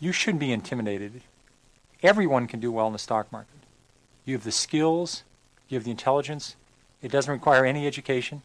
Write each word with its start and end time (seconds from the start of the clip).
You 0.00 0.12
shouldn't 0.12 0.40
be 0.40 0.50
intimidated. 0.50 1.20
Everyone 2.02 2.46
can 2.46 2.58
do 2.58 2.72
well 2.72 2.86
in 2.86 2.94
the 2.94 2.98
stock 2.98 3.30
market. 3.30 3.58
You 4.24 4.34
have 4.34 4.44
the 4.44 4.50
skills, 4.50 5.22
you 5.68 5.76
have 5.76 5.84
the 5.84 5.90
intelligence. 5.90 6.56
It 7.02 7.12
doesn't 7.12 7.32
require 7.32 7.66
any 7.66 7.86
education. 7.86 8.40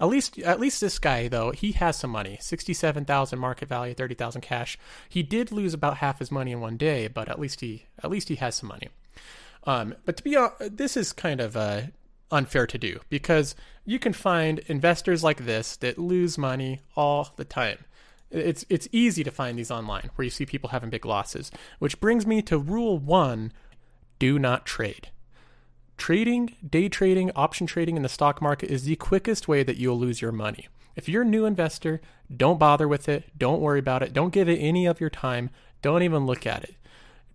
At 0.00 0.08
least, 0.08 0.40
at 0.40 0.58
least 0.58 0.80
this 0.80 0.98
guy 0.98 1.28
though, 1.28 1.52
he 1.52 1.70
has 1.70 1.94
some 1.94 2.10
money. 2.10 2.36
Sixty-seven 2.40 3.04
thousand 3.04 3.38
market 3.38 3.68
value, 3.68 3.94
thirty 3.94 4.16
thousand 4.16 4.40
cash. 4.40 4.76
He 5.08 5.22
did 5.22 5.52
lose 5.52 5.72
about 5.72 5.98
half 5.98 6.18
his 6.18 6.32
money 6.32 6.50
in 6.50 6.60
one 6.60 6.76
day, 6.76 7.06
but 7.06 7.28
at 7.28 7.38
least 7.38 7.60
he, 7.60 7.86
at 8.02 8.10
least 8.10 8.28
he 8.28 8.34
has 8.34 8.56
some 8.56 8.70
money. 8.70 8.88
Um, 9.68 9.94
but 10.04 10.16
to 10.16 10.24
be 10.24 10.34
honest, 10.34 10.76
this 10.76 10.96
is 10.96 11.12
kind 11.12 11.40
of 11.40 11.56
uh, 11.56 11.82
unfair 12.32 12.66
to 12.66 12.76
do 12.76 12.98
because 13.08 13.54
you 13.84 14.00
can 14.00 14.12
find 14.12 14.58
investors 14.66 15.22
like 15.22 15.44
this 15.44 15.76
that 15.76 15.96
lose 15.96 16.36
money 16.36 16.80
all 16.96 17.34
the 17.36 17.44
time. 17.44 17.78
It's 18.32 18.66
it's 18.68 18.88
easy 18.90 19.22
to 19.22 19.30
find 19.30 19.56
these 19.56 19.70
online 19.70 20.10
where 20.16 20.24
you 20.24 20.30
see 20.30 20.44
people 20.44 20.70
having 20.70 20.90
big 20.90 21.06
losses, 21.06 21.52
which 21.78 22.00
brings 22.00 22.26
me 22.26 22.42
to 22.42 22.58
rule 22.58 22.98
1, 22.98 23.52
do 24.18 24.40
not 24.40 24.66
trade. 24.66 25.12
Trading, 26.02 26.56
day 26.68 26.88
trading, 26.88 27.30
option 27.36 27.64
trading 27.64 27.96
in 27.96 28.02
the 28.02 28.08
stock 28.08 28.42
market 28.42 28.72
is 28.72 28.82
the 28.82 28.96
quickest 28.96 29.46
way 29.46 29.62
that 29.62 29.76
you'll 29.76 30.00
lose 30.00 30.20
your 30.20 30.32
money. 30.32 30.66
If 30.96 31.08
you're 31.08 31.22
a 31.22 31.24
new 31.24 31.44
investor, 31.44 32.00
don't 32.36 32.58
bother 32.58 32.88
with 32.88 33.08
it. 33.08 33.38
Don't 33.38 33.60
worry 33.60 33.78
about 33.78 34.02
it. 34.02 34.12
Don't 34.12 34.32
give 34.32 34.48
it 34.48 34.56
any 34.58 34.84
of 34.84 35.00
your 35.00 35.10
time. 35.10 35.50
Don't 35.80 36.02
even 36.02 36.26
look 36.26 36.44
at 36.44 36.64
it. 36.64 36.74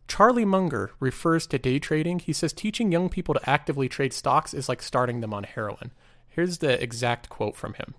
Charlie 0.09 0.43
Munger 0.43 0.91
refers 0.99 1.47
to 1.47 1.57
day 1.57 1.79
trading. 1.79 2.19
He 2.19 2.33
says 2.33 2.51
teaching 2.51 2.91
young 2.91 3.07
people 3.07 3.33
to 3.35 3.49
actively 3.49 3.87
trade 3.87 4.11
stocks 4.11 4.53
is 4.53 4.67
like 4.67 4.81
starting 4.81 5.21
them 5.21 5.33
on 5.33 5.45
heroin. 5.45 5.93
Here's 6.27 6.57
the 6.57 6.83
exact 6.83 7.29
quote 7.29 7.55
from 7.55 7.75
him. 7.75 7.93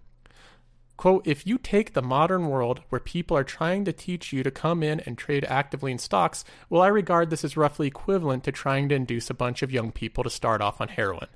Quote, 0.99 1.25
if 1.25 1.47
you 1.47 1.59
take 1.59 1.93
the 1.93 2.03
modern 2.03 2.49
world 2.49 2.81
where 2.89 2.99
people 2.99 3.37
are 3.37 3.45
trying 3.45 3.85
to 3.85 3.93
teach 3.93 4.33
you 4.33 4.43
to 4.43 4.51
come 4.51 4.83
in 4.83 4.99
and 5.01 5.17
trade 5.17 5.45
actively 5.45 5.93
in 5.93 5.99
stocks, 5.99 6.45
well, 6.69 6.83
I 6.83 6.89
regard 6.89 7.31
this 7.31 7.45
as 7.45 7.57
roughly 7.57 7.87
equivalent 7.87 8.43
to 8.45 8.53
trying 8.53 8.89
to 8.89 8.97
induce 8.97 9.31
a 9.31 9.35
bunch 9.35 9.63
of 9.63 9.71
young 9.71 9.93
people 9.93 10.25
to 10.25 10.29
start 10.29 10.61
off 10.61 10.81
on 10.81 10.89
heroin. 10.89 11.29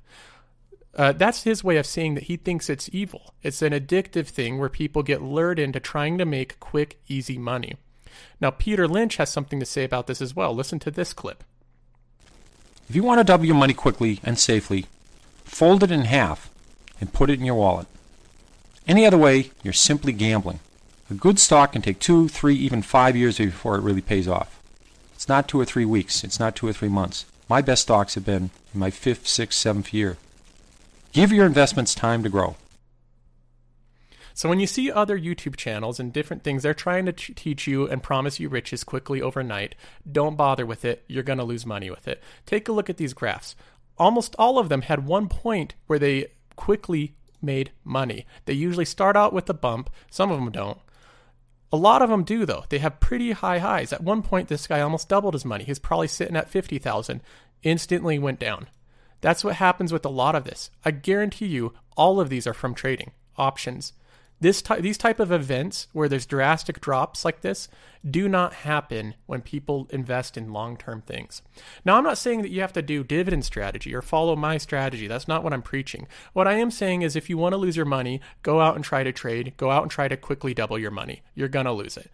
Uh, 0.93 1.13
that's 1.13 1.43
his 1.43 1.63
way 1.63 1.77
of 1.77 1.85
saying 1.85 2.15
that 2.15 2.25
he 2.25 2.35
thinks 2.35 2.69
it's 2.69 2.89
evil. 2.91 3.33
It's 3.41 3.61
an 3.61 3.71
addictive 3.71 4.27
thing 4.27 4.59
where 4.59 4.67
people 4.67 5.01
get 5.01 5.21
lured 5.21 5.59
into 5.59 5.79
trying 5.79 6.17
to 6.17 6.25
make 6.25 6.59
quick, 6.59 6.99
easy 7.07 7.37
money. 7.37 7.77
Now, 8.41 8.51
Peter 8.51 8.85
Lynch 8.85 9.15
has 9.15 9.31
something 9.31 9.61
to 9.61 9.65
say 9.65 9.85
about 9.85 10.07
this 10.07 10.21
as 10.21 10.35
well. 10.35 10.53
Listen 10.53 10.77
to 10.79 10.91
this 10.91 11.13
clip. 11.13 11.41
If 12.89 12.97
you 12.97 13.03
want 13.03 13.21
to 13.21 13.23
double 13.23 13.45
your 13.45 13.55
money 13.55 13.73
quickly 13.73 14.19
and 14.23 14.37
safely, 14.37 14.87
fold 15.45 15.83
it 15.83 15.89
in 15.89 16.01
half 16.01 16.51
and 16.99 17.13
put 17.13 17.29
it 17.29 17.39
in 17.39 17.45
your 17.45 17.55
wallet. 17.55 17.87
Any 18.87 19.05
other 19.05 19.17
way, 19.17 19.51
you're 19.63 19.73
simply 19.73 20.11
gambling. 20.11 20.59
A 21.09 21.13
good 21.13 21.39
stock 21.39 21.73
can 21.73 21.81
take 21.81 21.99
two, 21.99 22.27
three, 22.27 22.55
even 22.55 22.81
five 22.81 23.15
years 23.15 23.37
before 23.37 23.75
it 23.75 23.81
really 23.81 24.01
pays 24.01 24.27
off. 24.27 24.61
It's 25.15 25.29
not 25.29 25.47
two 25.47 25.59
or 25.59 25.65
three 25.65 25.85
weeks. 25.85 26.23
It's 26.23 26.39
not 26.39 26.55
two 26.55 26.67
or 26.67 26.73
three 26.73 26.89
months. 26.89 27.25
My 27.47 27.61
best 27.61 27.83
stocks 27.83 28.15
have 28.15 28.25
been 28.25 28.49
in 28.73 28.79
my 28.79 28.89
fifth, 28.89 29.27
sixth, 29.27 29.59
seventh 29.59 29.93
year. 29.93 30.17
Give 31.13 31.31
your 31.31 31.45
investments 31.45 31.93
time 31.93 32.23
to 32.23 32.29
grow. 32.29 32.55
So 34.33 34.49
when 34.49 34.59
you 34.59 34.65
see 34.65 34.91
other 34.91 35.17
YouTube 35.17 35.55
channels 35.55 35.99
and 35.99 36.11
different 36.11 36.43
things, 36.43 36.63
they're 36.63 36.73
trying 36.73 37.05
to 37.05 37.13
teach 37.13 37.67
you 37.67 37.87
and 37.87 38.01
promise 38.01 38.39
you 38.39 38.49
riches 38.49 38.83
quickly 38.83 39.21
overnight. 39.21 39.75
Don't 40.11 40.35
bother 40.35 40.65
with 40.65 40.83
it. 40.83 41.03
You're 41.07 41.23
going 41.23 41.37
to 41.37 41.45
lose 41.45 41.65
money 41.65 41.89
with 41.89 42.07
it. 42.07 42.21
Take 42.45 42.67
a 42.67 42.71
look 42.71 42.89
at 42.89 42.97
these 42.97 43.13
graphs. 43.13 43.55
Almost 43.97 44.35
all 44.39 44.57
of 44.57 44.69
them 44.69 44.81
had 44.81 45.05
one 45.05 45.29
point 45.29 45.75
where 45.85 45.99
they 45.99 46.31
quickly 46.55 47.13
made 47.43 47.71
money. 47.83 48.25
They 48.45 48.53
usually 48.53 48.85
start 48.85 49.15
out 49.15 49.33
with 49.33 49.49
a 49.49 49.53
bump. 49.53 49.89
Some 50.09 50.31
of 50.31 50.39
them 50.39 50.51
don't. 50.51 50.79
A 51.71 51.77
lot 51.77 52.01
of 52.01 52.09
them 52.09 52.23
do 52.23 52.45
though. 52.45 52.65
They 52.69 52.79
have 52.79 52.99
pretty 52.99 53.31
high 53.31 53.59
highs. 53.59 53.91
At 53.91 54.03
one 54.03 54.21
point 54.21 54.47
this 54.47 54.67
guy 54.67 54.79
almost 54.81 55.09
doubled 55.09 55.33
his 55.33 55.43
money. 55.45 55.63
He's 55.63 55.79
probably 55.79 56.07
sitting 56.07 56.35
at 56.35 56.49
50,000. 56.49 57.21
Instantly 57.63 58.19
went 58.19 58.39
down. 58.39 58.67
That's 59.21 59.43
what 59.43 59.55
happens 59.55 59.91
with 59.91 60.05
a 60.05 60.09
lot 60.09 60.35
of 60.35 60.43
this. 60.43 60.69
I 60.83 60.91
guarantee 60.91 61.47
you 61.47 61.73
all 61.97 62.19
of 62.19 62.29
these 62.29 62.45
are 62.45 62.53
from 62.53 62.75
trading, 62.75 63.11
options, 63.37 63.93
this 64.43 64.61
ty- 64.61 64.81
these 64.81 64.97
type 64.97 65.21
of 65.21 65.31
events 65.31 65.87
where 65.93 66.09
there's 66.09 66.25
drastic 66.25 66.81
drops 66.81 67.23
like 67.23 67.41
this 67.41 67.69
do 68.07 68.27
not 68.27 68.53
happen 68.53 69.15
when 69.25 69.41
people 69.41 69.87
invest 69.89 70.37
in 70.37 70.51
long-term 70.51 71.01
things. 71.01 71.41
Now, 71.85 71.95
I'm 71.95 72.03
not 72.03 72.17
saying 72.17 72.41
that 72.41 72.51
you 72.51 72.59
have 72.59 72.73
to 72.73 72.81
do 72.81 73.05
dividend 73.05 73.45
strategy 73.45 73.95
or 73.95 74.01
follow 74.01 74.35
my 74.35 74.57
strategy. 74.57 75.07
That's 75.07 75.29
not 75.29 75.45
what 75.45 75.53
I'm 75.53 75.61
preaching. 75.61 76.07
What 76.33 76.45
I 76.45 76.55
am 76.55 76.71
saying 76.71 77.03
is 77.03 77.15
if 77.15 77.29
you 77.29 77.37
want 77.37 77.53
to 77.53 77.57
lose 77.57 77.77
your 77.77 77.85
money, 77.85 78.19
go 78.41 78.59
out 78.59 78.75
and 78.75 78.83
try 78.83 79.03
to 79.03 79.13
trade, 79.13 79.53
go 79.55 79.71
out 79.71 79.83
and 79.83 79.89
try 79.89 80.09
to 80.09 80.17
quickly 80.17 80.53
double 80.53 80.77
your 80.77 80.91
money. 80.91 81.21
You're 81.33 81.47
going 81.47 81.65
to 81.65 81.71
lose 81.71 81.95
it. 81.95 82.11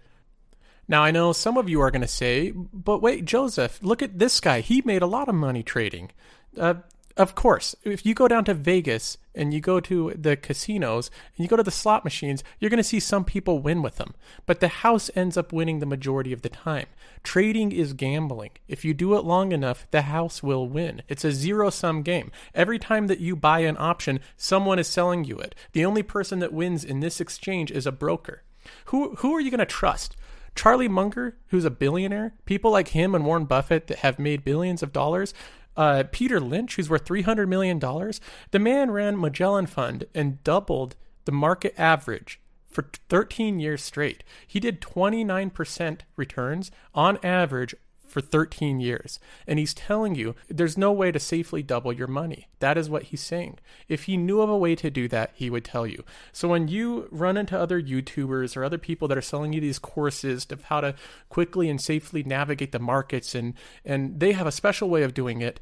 Now, 0.88 1.04
I 1.04 1.10
know 1.10 1.34
some 1.34 1.58
of 1.58 1.68
you 1.68 1.82
are 1.82 1.90
going 1.90 2.02
to 2.04 2.08
say, 2.08 2.52
but 2.52 3.02
wait, 3.02 3.26
Joseph, 3.26 3.80
look 3.82 4.04
at 4.04 4.20
this 4.20 4.40
guy. 4.40 4.62
He 4.62 4.84
made 4.86 5.02
a 5.02 5.08
lot 5.08 5.30
of 5.30 5.36
money 5.36 5.64
trading. 5.64 6.12
Uh, 6.56 6.76
of 7.20 7.36
course, 7.36 7.76
if 7.84 8.06
you 8.06 8.14
go 8.14 8.30
down 8.30 8.46
to 8.46 8.54
Vegas 8.54 9.18
and 9.36 9.54
you 9.54 9.60
go 9.60 9.82
to 9.82 10.14
the 10.16 10.38
casinos 10.38 11.12
and 11.36 11.44
you 11.44 11.50
go 11.50 11.58
to 11.58 11.64
the 11.64 11.70
slot 11.70 12.06
machines, 12.06 12.46
you're 12.60 12.70
going 12.70 12.78
to 12.78 12.84
see 12.84 13.02
some 13.02 13.26
people 13.26 13.60
win 13.60 13.82
with 13.82 13.98
them. 13.98 14.14
But 14.46 14.62
the 14.62 14.70
house 14.70 15.12
ends 15.18 15.36
up 15.36 15.52
winning 15.52 15.80
the 15.80 15.86
majority 15.86 16.32
of 16.32 16.44
the 16.44 16.50
time. 16.50 16.86
Trading 17.22 17.74
is 17.74 17.92
gambling. 17.92 18.52
If 18.70 18.86
you 18.86 18.94
do 18.94 19.16
it 19.16 19.26
long 19.26 19.52
enough, 19.52 19.86
the 19.92 20.04
house 20.04 20.42
will 20.42 20.70
win. 20.70 21.02
It's 21.10 21.26
a 21.26 21.34
zero 21.34 21.70
sum 21.70 22.04
game. 22.04 22.32
Every 22.56 22.80
time 22.80 23.08
that 23.08 23.20
you 23.20 23.36
buy 23.36 23.60
an 23.60 23.76
option, 23.78 24.22
someone 24.38 24.80
is 24.80 24.88
selling 24.88 25.26
you 25.26 25.40
it. 25.40 25.56
The 25.74 25.84
only 25.84 26.04
person 26.04 26.40
that 26.40 26.54
wins 26.54 26.86
in 26.86 27.02
this 27.02 27.20
exchange 27.20 27.70
is 27.70 27.86
a 27.86 27.92
broker. 27.92 28.44
Who, 28.86 29.16
who 29.16 29.36
are 29.36 29.42
you 29.42 29.52
going 29.52 29.60
to 29.60 29.66
trust? 29.66 30.16
Charlie 30.56 30.88
Munger, 30.88 31.38
who's 31.48 31.66
a 31.66 31.70
billionaire, 31.70 32.34
people 32.46 32.72
like 32.72 32.90
him 32.90 33.16
and 33.16 33.26
Warren 33.26 33.46
Buffett 33.46 33.88
that 33.88 34.00
have 34.00 34.20
made 34.20 34.44
billions 34.44 34.84
of 34.84 34.92
dollars, 34.92 35.34
uh, 35.80 36.04
Peter 36.12 36.42
Lynch, 36.42 36.76
who's 36.76 36.90
worth 36.90 37.06
$300 37.06 37.48
million, 37.48 37.80
the 37.80 38.60
man 38.60 38.92
ran 38.92 39.18
Magellan 39.18 39.66
Fund 39.66 40.04
and 40.14 40.44
doubled 40.44 40.98
the 41.24 41.32
market 41.32 41.74
average 41.78 42.42
for 42.68 42.90
13 43.08 43.62
years 43.62 43.82
straight. 43.82 44.26
He 44.46 44.60
did 44.60 44.82
29% 44.82 46.02
returns 46.18 46.70
on 46.94 47.18
average 47.24 47.74
for 48.10 48.22
13 48.22 48.80
years. 48.80 49.20
And 49.48 49.60
he's 49.60 49.74
telling 49.74 50.16
you 50.16 50.36
there's 50.48 50.78
no 50.78 50.92
way 50.92 51.12
to 51.12 51.20
safely 51.20 51.64
double 51.64 51.94
your 51.94 52.08
money. 52.08 52.48
That 52.60 52.78
is 52.78 52.90
what 52.90 53.04
he's 53.04 53.22
saying. 53.22 53.60
If 53.88 54.04
he 54.04 54.18
knew 54.18 54.42
of 54.42 54.50
a 54.50 54.58
way 54.58 54.76
to 54.76 54.90
do 54.90 55.08
that, 55.10 55.32
he 55.34 55.50
would 55.50 55.66
tell 55.66 55.88
you. 55.88 56.04
So 56.32 56.48
when 56.48 56.68
you 56.68 57.08
run 57.12 57.38
into 57.38 57.60
other 57.60 57.82
YouTubers 57.82 58.58
or 58.58 58.64
other 58.64 58.78
people 58.78 59.08
that 59.08 59.18
are 59.18 59.22
selling 59.22 59.54
you 59.54 59.62
these 59.62 59.80
courses 59.80 60.48
of 60.50 60.64
how 60.64 60.82
to 60.82 60.96
quickly 61.30 61.70
and 61.70 61.80
safely 61.80 62.24
navigate 62.24 62.72
the 62.72 62.80
markets 62.80 63.36
and 63.36 63.54
and 63.86 64.20
they 64.20 64.32
have 64.34 64.48
a 64.48 64.52
special 64.52 64.90
way 64.90 65.04
of 65.04 65.14
doing 65.14 65.42
it, 65.42 65.60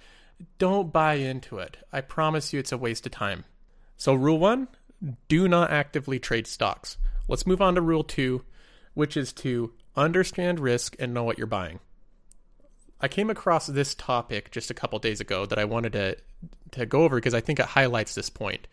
don't 0.58 0.94
buy 0.94 1.16
into 1.16 1.60
it. 1.60 1.78
I 1.92 2.02
promise 2.02 2.54
you 2.54 2.60
it's 2.60 2.72
a 2.72 2.78
waste 2.78 3.06
of 3.06 3.12
time. 3.12 3.46
So 3.98 4.14
rule 4.14 4.40
1, 4.40 4.68
do 5.28 5.48
not 5.48 5.72
actively 5.72 6.20
trade 6.20 6.48
stocks. 6.48 6.98
Let's 7.28 7.48
move 7.48 7.62
on 7.62 7.76
to 7.76 7.82
rule 7.82 8.04
2, 8.04 8.44
which 8.94 9.18
is 9.18 9.34
to 9.34 9.74
understand 9.96 10.60
risk 10.60 10.96
and 11.00 11.14
know 11.14 11.24
what 11.24 11.38
you're 11.38 11.48
buying. 11.48 11.80
I 13.00 13.08
came 13.08 13.30
across 13.30 13.68
this 13.68 13.94
topic 13.94 14.52
just 14.52 14.72
a 14.72 14.74
couple 14.74 14.98
days 15.00 15.22
ago 15.22 15.46
that 15.46 15.60
I 15.60 15.66
wanted 15.66 15.94
to 15.94 16.18
to 16.72 16.86
go 16.86 17.04
over 17.04 17.16
because 17.16 17.34
I 17.34 17.42
think 17.42 17.60
it 17.60 17.66
highlights 17.66 18.16
this 18.16 18.30
point. 18.30 18.68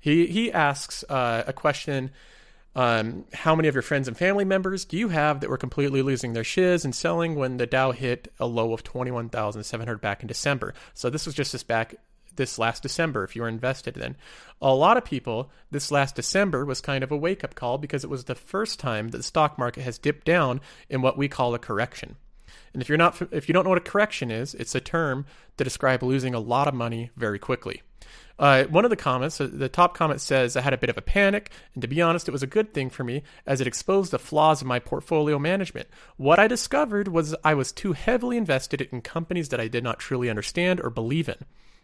He 0.00 0.26
he 0.26 0.52
asks 0.52 1.04
uh, 1.08 1.44
a 1.46 1.52
question: 1.52 2.10
um, 2.74 3.24
How 3.32 3.54
many 3.54 3.68
of 3.68 3.74
your 3.74 3.82
friends 3.82 4.08
and 4.08 4.16
family 4.16 4.44
members 4.44 4.84
do 4.84 4.96
you 4.96 5.08
have 5.08 5.40
that 5.40 5.50
were 5.50 5.58
completely 5.58 6.02
losing 6.02 6.32
their 6.32 6.44
shiz 6.44 6.84
and 6.84 6.94
selling 6.94 7.34
when 7.34 7.56
the 7.56 7.66
Dow 7.66 7.92
hit 7.92 8.32
a 8.38 8.46
low 8.46 8.72
of 8.72 8.82
twenty 8.82 9.10
one 9.10 9.28
thousand 9.28 9.64
seven 9.64 9.86
hundred 9.86 10.00
back 10.00 10.22
in 10.22 10.28
December? 10.28 10.74
So 10.94 11.10
this 11.10 11.26
was 11.26 11.34
just 11.34 11.52
this 11.52 11.62
back 11.62 11.94
this 12.36 12.58
last 12.58 12.82
December 12.82 13.24
if 13.24 13.34
you 13.34 13.42
were 13.42 13.48
invested 13.48 13.94
then. 13.94 14.16
A 14.62 14.74
lot 14.74 14.96
of 14.96 15.04
people, 15.04 15.50
this 15.70 15.90
last 15.90 16.14
December 16.14 16.64
was 16.64 16.80
kind 16.80 17.02
of 17.02 17.10
a 17.10 17.16
wake 17.16 17.42
up 17.42 17.54
call 17.54 17.76
because 17.78 18.04
it 18.04 18.10
was 18.10 18.24
the 18.24 18.34
first 18.34 18.78
time 18.78 19.08
that 19.08 19.18
the 19.18 19.24
stock 19.24 19.58
market 19.58 19.82
has 19.82 19.98
dipped 19.98 20.26
down 20.26 20.60
in 20.88 21.02
what 21.02 21.18
we 21.18 21.28
call 21.28 21.54
a 21.54 21.58
correction. 21.58 22.16
And 22.72 22.82
if 22.82 22.88
you're 22.88 22.98
not 22.98 23.20
if 23.32 23.48
you 23.48 23.52
don't 23.52 23.64
know 23.64 23.70
what 23.70 23.78
a 23.78 23.82
correction 23.82 24.30
is, 24.30 24.54
it's 24.54 24.74
a 24.74 24.80
term 24.80 25.26
to 25.56 25.64
describe 25.64 26.02
losing 26.02 26.34
a 26.34 26.40
lot 26.40 26.68
of 26.68 26.74
money 26.74 27.10
very 27.16 27.38
quickly. 27.38 27.82
Uh, 28.38 28.64
one 28.64 28.84
of 28.84 28.90
the 28.90 28.96
comments, 28.96 29.38
uh, 29.38 29.48
the 29.52 29.68
top 29.68 29.94
comment 29.94 30.18
says, 30.18 30.56
I 30.56 30.62
had 30.62 30.72
a 30.72 30.78
bit 30.78 30.88
of 30.88 30.96
a 30.96 31.02
panic, 31.02 31.50
and 31.74 31.82
to 31.82 31.88
be 31.88 32.00
honest, 32.00 32.26
it 32.26 32.32
was 32.32 32.42
a 32.42 32.46
good 32.46 32.72
thing 32.72 32.88
for 32.88 33.04
me 33.04 33.22
as 33.46 33.60
it 33.60 33.66
exposed 33.66 34.12
the 34.12 34.18
flaws 34.18 34.62
of 34.62 34.66
my 34.66 34.78
portfolio 34.78 35.38
management. 35.38 35.88
What 36.16 36.38
I 36.38 36.48
discovered 36.48 37.06
was 37.06 37.36
I 37.44 37.52
was 37.52 37.70
too 37.70 37.92
heavily 37.92 38.38
invested 38.38 38.80
in 38.80 39.02
companies 39.02 39.50
that 39.50 39.60
I 39.60 39.68
did 39.68 39.84
not 39.84 39.98
truly 39.98 40.30
understand 40.30 40.80
or 40.80 40.88
believe 40.88 41.28
in. 41.28 41.36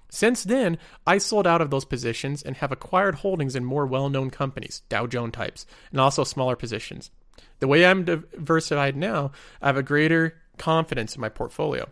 Since 0.09 0.45
then, 0.45 0.79
I 1.07 1.19
sold 1.19 1.47
out 1.47 1.61
of 1.61 1.69
those 1.69 1.85
positions 1.85 2.43
and 2.43 2.57
have 2.57 2.73
acquired 2.73 3.17
holdings 3.17 3.55
in 3.55 3.65
more 3.67 3.87
well 3.87 4.09
known 4.09 4.31
companies, 4.31 4.81
Dow 4.89 5.07
Jones 5.07 5.35
types, 5.35 5.67
and 5.91 6.01
also 6.01 6.25
smaller 6.25 6.57
positions. 6.57 7.11
The 7.59 7.69
way 7.69 7.85
I'm 7.85 8.05
diversified 8.05 8.97
now, 8.97 9.33
I 9.61 9.67
have 9.67 9.77
a 9.77 9.83
greater 9.83 10.41
confidence 10.59 11.15
in 11.15 11.21
my 11.21 11.29
portfolio. 11.29 11.89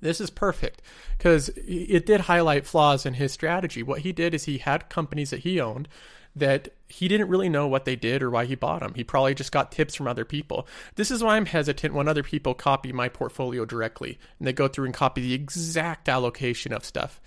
This 0.00 0.20
is 0.20 0.30
perfect 0.30 0.82
because 1.16 1.48
it 1.56 2.04
did 2.04 2.22
highlight 2.22 2.66
flaws 2.66 3.06
in 3.06 3.14
his 3.14 3.32
strategy. 3.32 3.82
What 3.82 4.00
he 4.00 4.12
did 4.12 4.34
is 4.34 4.44
he 4.44 4.58
had 4.58 4.90
companies 4.90 5.30
that 5.30 5.40
he 5.40 5.60
owned 5.60 5.88
that 6.36 6.68
he 6.88 7.08
didn't 7.08 7.28
really 7.28 7.48
know 7.48 7.66
what 7.66 7.84
they 7.84 7.96
did 7.96 8.22
or 8.22 8.28
why 8.28 8.44
he 8.44 8.54
bought 8.54 8.80
them. 8.80 8.94
He 8.94 9.04
probably 9.04 9.34
just 9.34 9.52
got 9.52 9.70
tips 9.70 9.94
from 9.94 10.08
other 10.08 10.24
people. 10.24 10.66
This 10.96 11.10
is 11.10 11.22
why 11.22 11.36
I'm 11.36 11.46
hesitant 11.46 11.94
when 11.94 12.08
other 12.08 12.22
people 12.22 12.54
copy 12.54 12.92
my 12.92 13.08
portfolio 13.08 13.64
directly 13.64 14.18
and 14.38 14.46
they 14.46 14.52
go 14.52 14.68
through 14.68 14.86
and 14.86 14.94
copy 14.94 15.20
the 15.20 15.34
exact 15.34 16.08
allocation 16.08 16.72
of 16.72 16.84
stuff. 16.84 17.20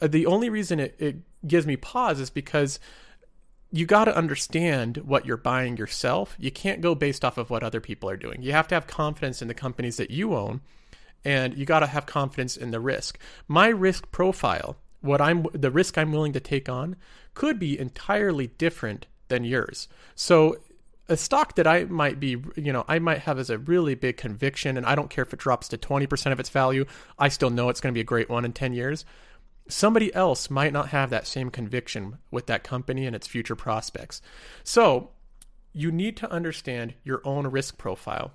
Uh, 0.00 0.06
the 0.06 0.26
only 0.26 0.48
reason 0.48 0.78
it, 0.80 0.94
it 0.98 1.16
gives 1.46 1.66
me 1.66 1.76
pause 1.76 2.20
is 2.20 2.30
because 2.30 2.78
you 3.72 3.86
got 3.86 4.04
to 4.04 4.16
understand 4.16 4.98
what 4.98 5.24
you're 5.24 5.38
buying 5.38 5.78
yourself. 5.78 6.36
You 6.38 6.50
can't 6.50 6.82
go 6.82 6.94
based 6.94 7.24
off 7.24 7.38
of 7.38 7.48
what 7.48 7.62
other 7.62 7.80
people 7.80 8.08
are 8.10 8.18
doing. 8.18 8.42
You 8.42 8.52
have 8.52 8.68
to 8.68 8.74
have 8.74 8.86
confidence 8.86 9.40
in 9.40 9.48
the 9.48 9.54
companies 9.54 9.96
that 9.96 10.10
you 10.10 10.34
own 10.34 10.60
and 11.24 11.56
you 11.56 11.64
got 11.64 11.80
to 11.80 11.86
have 11.86 12.04
confidence 12.04 12.56
in 12.56 12.70
the 12.70 12.80
risk. 12.80 13.18
My 13.48 13.68
risk 13.68 14.10
profile, 14.12 14.76
what 15.00 15.20
I'm 15.20 15.46
the 15.54 15.70
risk 15.70 15.96
I'm 15.96 16.12
willing 16.12 16.34
to 16.34 16.40
take 16.40 16.68
on 16.68 16.96
could 17.32 17.58
be 17.58 17.78
entirely 17.78 18.48
different 18.48 19.06
than 19.28 19.44
yours. 19.44 19.88
So 20.14 20.58
a 21.08 21.16
stock 21.16 21.54
that 21.56 21.66
I 21.66 21.84
might 21.84 22.20
be, 22.20 22.36
you 22.56 22.72
know, 22.72 22.84
I 22.88 22.98
might 22.98 23.20
have 23.20 23.38
as 23.38 23.48
a 23.48 23.58
really 23.58 23.94
big 23.94 24.18
conviction 24.18 24.76
and 24.76 24.84
I 24.84 24.94
don't 24.94 25.10
care 25.10 25.24
if 25.24 25.32
it 25.32 25.38
drops 25.38 25.68
to 25.68 25.78
20% 25.78 26.32
of 26.32 26.40
its 26.40 26.50
value, 26.50 26.84
I 27.18 27.28
still 27.28 27.50
know 27.50 27.70
it's 27.70 27.80
going 27.80 27.92
to 27.92 27.96
be 27.96 28.02
a 28.02 28.04
great 28.04 28.28
one 28.28 28.44
in 28.44 28.52
10 28.52 28.74
years 28.74 29.04
somebody 29.68 30.12
else 30.14 30.50
might 30.50 30.72
not 30.72 30.88
have 30.88 31.10
that 31.10 31.26
same 31.26 31.50
conviction 31.50 32.18
with 32.30 32.46
that 32.46 32.64
company 32.64 33.06
and 33.06 33.16
its 33.16 33.26
future 33.26 33.56
prospects. 33.56 34.20
So, 34.64 35.10
you 35.72 35.90
need 35.90 36.16
to 36.18 36.30
understand 36.30 36.94
your 37.02 37.22
own 37.24 37.46
risk 37.46 37.78
profile, 37.78 38.32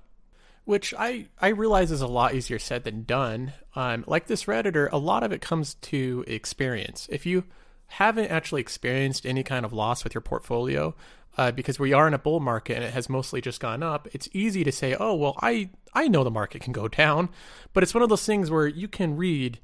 which 0.65 0.94
I, 0.97 1.27
I 1.39 1.50
realize 1.50 1.91
is 1.91 2.01
a 2.01 2.07
lot 2.07 2.33
easier 2.33 2.59
said 2.59 2.83
than 2.83 3.03
done. 3.03 3.53
Um, 3.75 4.03
like 4.07 4.27
this 4.27 4.45
Redditor, 4.45 4.89
a 4.91 4.97
lot 4.97 5.24
of 5.24 5.31
it 5.31 5.41
comes 5.41 5.75
to 5.75 6.24
experience. 6.27 7.07
If 7.12 7.25
you 7.25 7.44
haven't 7.88 8.31
actually 8.31 8.62
experienced 8.62 9.25
any 9.25 9.44
kind 9.44 9.65
of 9.65 9.74
loss 9.74 10.03
with 10.03 10.13
your 10.13 10.21
portfolio, 10.21 10.95
uh, 11.38 11.51
because 11.51 11.77
we 11.77 11.94
are 11.94 12.07
in 12.07 12.15
a 12.15 12.19
bull 12.19 12.39
market 12.39 12.75
and 12.75 12.83
it 12.83 12.94
has 12.94 13.09
mostly 13.09 13.41
just 13.41 13.59
gone 13.59 13.83
up, 13.83 14.07
it's 14.12 14.27
easy 14.33 14.63
to 14.63 14.71
say, 14.71 14.95
oh, 15.00 15.13
well, 15.13 15.38
I, 15.41 15.69
I 15.94 16.07
know 16.07 16.24
the 16.24 16.31
market 16.31 16.63
can 16.63 16.74
go 16.74 16.88
down. 16.88 17.29
But 17.74 17.83
it's 17.83 17.94
one 17.94 18.01
of 18.01 18.09
those 18.09 18.25
things 18.25 18.50
where 18.50 18.68
you 18.68 18.88
can 18.88 19.15
read 19.15 19.59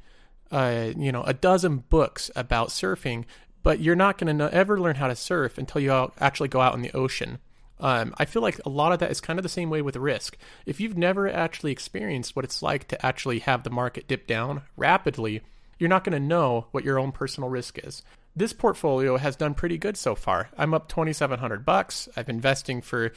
uh, 0.54 0.94
you 0.96 1.12
know, 1.12 1.24
a 1.24 1.34
dozen 1.34 1.78
books 1.78 2.30
about 2.36 2.70
surfing, 2.70 3.26
but 3.64 3.80
you're 3.80 3.96
not 3.96 4.20
going 4.20 4.38
to 4.38 4.54
ever 4.54 4.80
learn 4.80 4.96
how 4.96 5.08
to 5.08 5.16
surf 5.16 5.58
until 5.58 5.82
you 5.82 6.12
actually 6.20 6.48
go 6.48 6.62
out 6.62 6.76
in 6.76 6.84
the 6.84 6.94
ocean. 6.94 7.40
Um, 7.80 8.14
I 8.18 8.26
feel 8.26 8.44
like 8.44 8.62
a 8.64 8.70
lot 8.70 8.94
of 8.94 9.00
that 9.00 9.10
is 9.10 9.20
kind 9.20 9.40
of 9.40 9.44
the 9.44 9.50
same 9.50 9.72
way 9.72 9.82
with 9.82 9.96
risk. 9.96 10.38
If 10.68 10.80
you've 10.80 10.98
never 10.98 11.28
actually 11.28 11.72
experienced 11.72 12.36
what 12.36 12.46
it's 12.46 12.62
like 12.62 12.88
to 12.90 13.06
actually 13.06 13.40
have 13.40 13.64
the 13.64 13.72
market 13.72 14.08
dip 14.08 14.28
down 14.28 14.62
rapidly, 14.78 15.42
you're 15.80 15.90
not 15.90 16.04
going 16.04 16.14
to 16.14 16.26
know 16.26 16.68
what 16.70 16.86
your 16.86 17.00
own 17.00 17.12
personal 17.12 17.50
risk 17.50 17.80
is. 17.80 18.04
This 18.36 18.54
portfolio 18.54 19.18
has 19.18 19.36
done 19.36 19.56
pretty 19.56 19.80
good 19.80 19.98
so 19.98 20.14
far. 20.14 20.50
I'm 20.56 20.74
up 20.76 20.88
2700 20.88 21.66
bucks. 21.66 22.08
I've 22.16 22.28
been 22.28 22.36
investing 22.36 22.82
for 22.82 23.12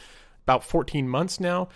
about 0.44 0.64
14 0.64 1.06
months 1.06 1.38
now. 1.38 1.68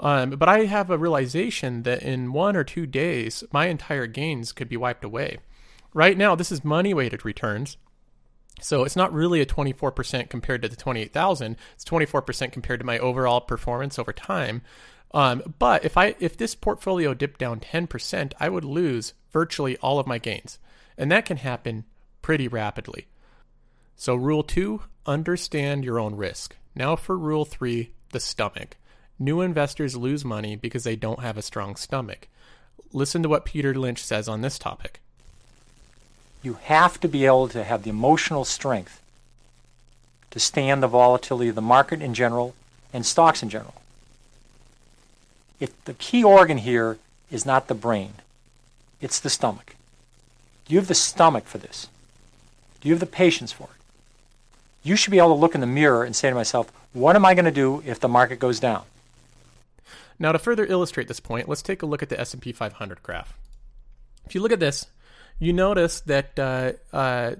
Um, 0.00 0.30
but 0.30 0.48
I 0.48 0.66
have 0.66 0.90
a 0.90 0.98
realization 0.98 1.82
that 1.82 2.02
in 2.02 2.32
one 2.32 2.56
or 2.56 2.64
two 2.64 2.86
days, 2.86 3.42
my 3.52 3.66
entire 3.66 4.06
gains 4.06 4.52
could 4.52 4.68
be 4.68 4.76
wiped 4.76 5.04
away. 5.04 5.38
Right 5.92 6.16
now, 6.16 6.34
this 6.34 6.52
is 6.52 6.64
money 6.64 6.94
weighted 6.94 7.24
returns. 7.24 7.76
So 8.60 8.84
it's 8.84 8.96
not 8.96 9.12
really 9.12 9.40
a 9.40 9.46
24% 9.46 10.28
compared 10.28 10.62
to 10.62 10.68
the 10.68 10.76
28,000. 10.76 11.56
It's 11.74 11.84
24% 11.84 12.52
compared 12.52 12.80
to 12.80 12.86
my 12.86 12.98
overall 12.98 13.40
performance 13.40 13.98
over 13.98 14.12
time. 14.12 14.62
Um, 15.12 15.54
but 15.58 15.84
if 15.84 15.96
I 15.96 16.14
if 16.20 16.36
this 16.36 16.54
portfolio 16.54 17.14
dipped 17.14 17.40
down 17.40 17.60
10%, 17.60 18.32
I 18.38 18.48
would 18.48 18.64
lose 18.64 19.14
virtually 19.30 19.76
all 19.78 19.98
of 19.98 20.06
my 20.06 20.18
gains. 20.18 20.58
And 20.98 21.10
that 21.10 21.24
can 21.24 21.38
happen 21.38 21.84
pretty 22.20 22.48
rapidly. 22.48 23.06
So 23.96 24.14
rule 24.14 24.42
2, 24.42 24.82
understand 25.06 25.84
your 25.84 25.98
own 25.98 26.14
risk. 26.14 26.56
Now 26.74 26.94
for 26.94 27.16
rule 27.16 27.44
3, 27.44 27.92
the 28.12 28.20
stomach. 28.20 28.76
New 29.18 29.40
investors 29.40 29.96
lose 29.96 30.24
money 30.24 30.54
because 30.54 30.84
they 30.84 30.96
don't 30.96 31.20
have 31.20 31.36
a 31.36 31.42
strong 31.42 31.74
stomach. 31.74 32.28
Listen 32.92 33.22
to 33.22 33.28
what 33.28 33.44
Peter 33.44 33.74
Lynch 33.74 34.02
says 34.02 34.28
on 34.28 34.42
this 34.42 34.58
topic. 34.58 35.00
You 36.42 36.58
have 36.62 37.00
to 37.00 37.08
be 37.08 37.26
able 37.26 37.48
to 37.48 37.64
have 37.64 37.82
the 37.82 37.90
emotional 37.90 38.44
strength 38.44 39.02
to 40.30 40.38
stand 40.38 40.82
the 40.82 40.86
volatility 40.86 41.48
of 41.48 41.56
the 41.56 41.60
market 41.60 42.00
in 42.00 42.14
general 42.14 42.54
and 42.92 43.04
stocks 43.04 43.42
in 43.42 43.48
general. 43.48 43.74
If 45.58 45.84
the 45.84 45.94
key 45.94 46.22
organ 46.22 46.58
here 46.58 46.98
is 47.30 47.44
not 47.44 47.66
the 47.66 47.74
brain, 47.74 48.14
it's 49.00 49.18
the 49.18 49.30
stomach. 49.30 49.74
Do 50.66 50.74
you 50.74 50.80
have 50.80 50.88
the 50.88 50.94
stomach 50.94 51.44
for 51.46 51.58
this? 51.58 51.88
Do 52.80 52.88
you 52.88 52.94
have 52.94 53.00
the 53.00 53.06
patience 53.06 53.50
for 53.50 53.64
it? 53.64 53.70
You 54.84 54.94
should 54.94 55.10
be 55.10 55.18
able 55.18 55.34
to 55.34 55.40
look 55.40 55.56
in 55.56 55.60
the 55.60 55.66
mirror 55.66 56.04
and 56.04 56.14
say 56.14 56.28
to 56.28 56.34
myself, 56.34 56.70
what 56.92 57.16
am 57.16 57.24
I 57.24 57.34
going 57.34 57.44
to 57.46 57.50
do 57.50 57.82
if 57.84 57.98
the 57.98 58.08
market 58.08 58.38
goes 58.38 58.60
down? 58.60 58.84
Now, 60.18 60.32
to 60.32 60.38
further 60.38 60.66
illustrate 60.66 61.08
this 61.08 61.20
point, 61.20 61.48
let's 61.48 61.62
take 61.62 61.82
a 61.82 61.86
look 61.86 62.02
at 62.02 62.08
the 62.08 62.20
S&P 62.20 62.52
500 62.52 63.02
graph. 63.02 63.38
If 64.26 64.34
you 64.34 64.42
look 64.42 64.52
at 64.52 64.60
this, 64.60 64.86
you 65.38 65.52
notice 65.52 66.00
that 66.00 66.38
uh, 66.38 66.72
uh, 66.92 67.36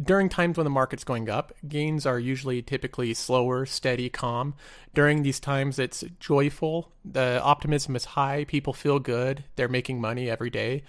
during 0.00 0.28
times 0.28 0.56
when 0.56 0.64
the 0.64 0.70
market's 0.70 1.04
going 1.04 1.28
up, 1.28 1.52
gains 1.66 2.06
are 2.06 2.18
usually 2.18 2.62
typically 2.62 3.14
slower, 3.14 3.66
steady, 3.66 4.08
calm. 4.08 4.54
During 4.94 5.22
these 5.22 5.40
times, 5.40 5.78
it's 5.78 6.04
joyful. 6.20 6.92
The 7.04 7.40
optimism 7.42 7.96
is 7.96 8.04
high. 8.04 8.44
People 8.44 8.72
feel 8.72 8.98
good. 8.98 9.44
They're 9.56 9.68
making 9.68 10.00
money 10.00 10.30
every 10.30 10.50
day. 10.50 10.84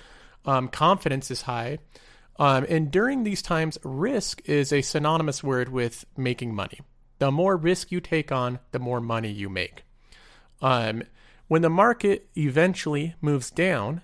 Um, 0.45 0.67
confidence 0.67 1.31
is 1.31 1.43
high. 1.43 1.79
Um, 2.39 2.65
and 2.69 2.91
during 2.91 3.23
these 3.23 3.41
times, 3.41 3.77
risk 3.83 4.41
is 4.45 4.71
a 4.71 4.81
synonymous 4.81 5.43
word 5.43 5.69
with 5.69 6.05
making 6.15 6.53
money. 6.53 6.79
The 7.19 7.31
more 7.31 7.57
risk 7.57 7.91
you 7.91 7.99
take 7.99 8.31
on, 8.31 8.59
the 8.71 8.79
more 8.79 9.01
money 9.01 9.31
you 9.31 9.49
make. 9.49 9.83
Um, 10.61 11.03
when 11.47 11.61
the 11.61 11.69
market 11.69 12.29
eventually 12.35 13.15
moves 13.21 13.49
down, 13.51 14.01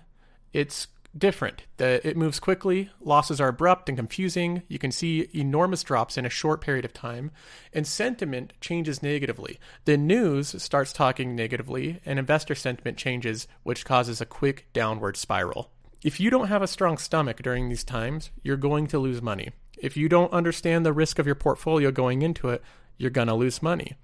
it's 0.52 0.88
different. 1.16 1.64
The, 1.76 2.06
it 2.06 2.16
moves 2.16 2.40
quickly, 2.40 2.90
losses 3.00 3.40
are 3.40 3.48
abrupt 3.48 3.88
and 3.88 3.96
confusing. 3.96 4.62
You 4.68 4.78
can 4.78 4.90
see 4.90 5.28
enormous 5.32 5.82
drops 5.82 6.18
in 6.18 6.26
a 6.26 6.30
short 6.30 6.60
period 6.60 6.84
of 6.84 6.92
time, 6.92 7.30
and 7.72 7.86
sentiment 7.86 8.52
changes 8.60 9.02
negatively. 9.02 9.58
The 9.84 9.96
news 9.96 10.60
starts 10.62 10.92
talking 10.92 11.36
negatively, 11.36 12.00
and 12.04 12.18
investor 12.18 12.54
sentiment 12.54 12.96
changes, 12.96 13.46
which 13.62 13.84
causes 13.84 14.20
a 14.20 14.26
quick 14.26 14.66
downward 14.72 15.16
spiral. 15.16 15.70
If 16.02 16.20
you 16.20 16.30
don't 16.30 16.48
have 16.48 16.62
a 16.62 16.66
strong 16.66 16.98
stomach 16.98 17.42
during 17.42 17.68
these 17.68 17.84
times, 17.84 18.30
you're 18.42 18.56
going 18.56 18.86
to 18.88 18.98
lose 18.98 19.22
money. 19.22 19.50
If 19.78 19.96
you 19.96 20.08
don't 20.08 20.32
understand 20.32 20.84
the 20.84 20.92
risk 20.92 21.18
of 21.18 21.26
your 21.26 21.34
portfolio 21.34 21.90
going 21.90 22.22
into 22.22 22.48
it, 22.50 22.62
you're 22.98 23.10
going 23.10 23.28
to 23.28 23.34
lose 23.34 23.62
money. 23.62 23.96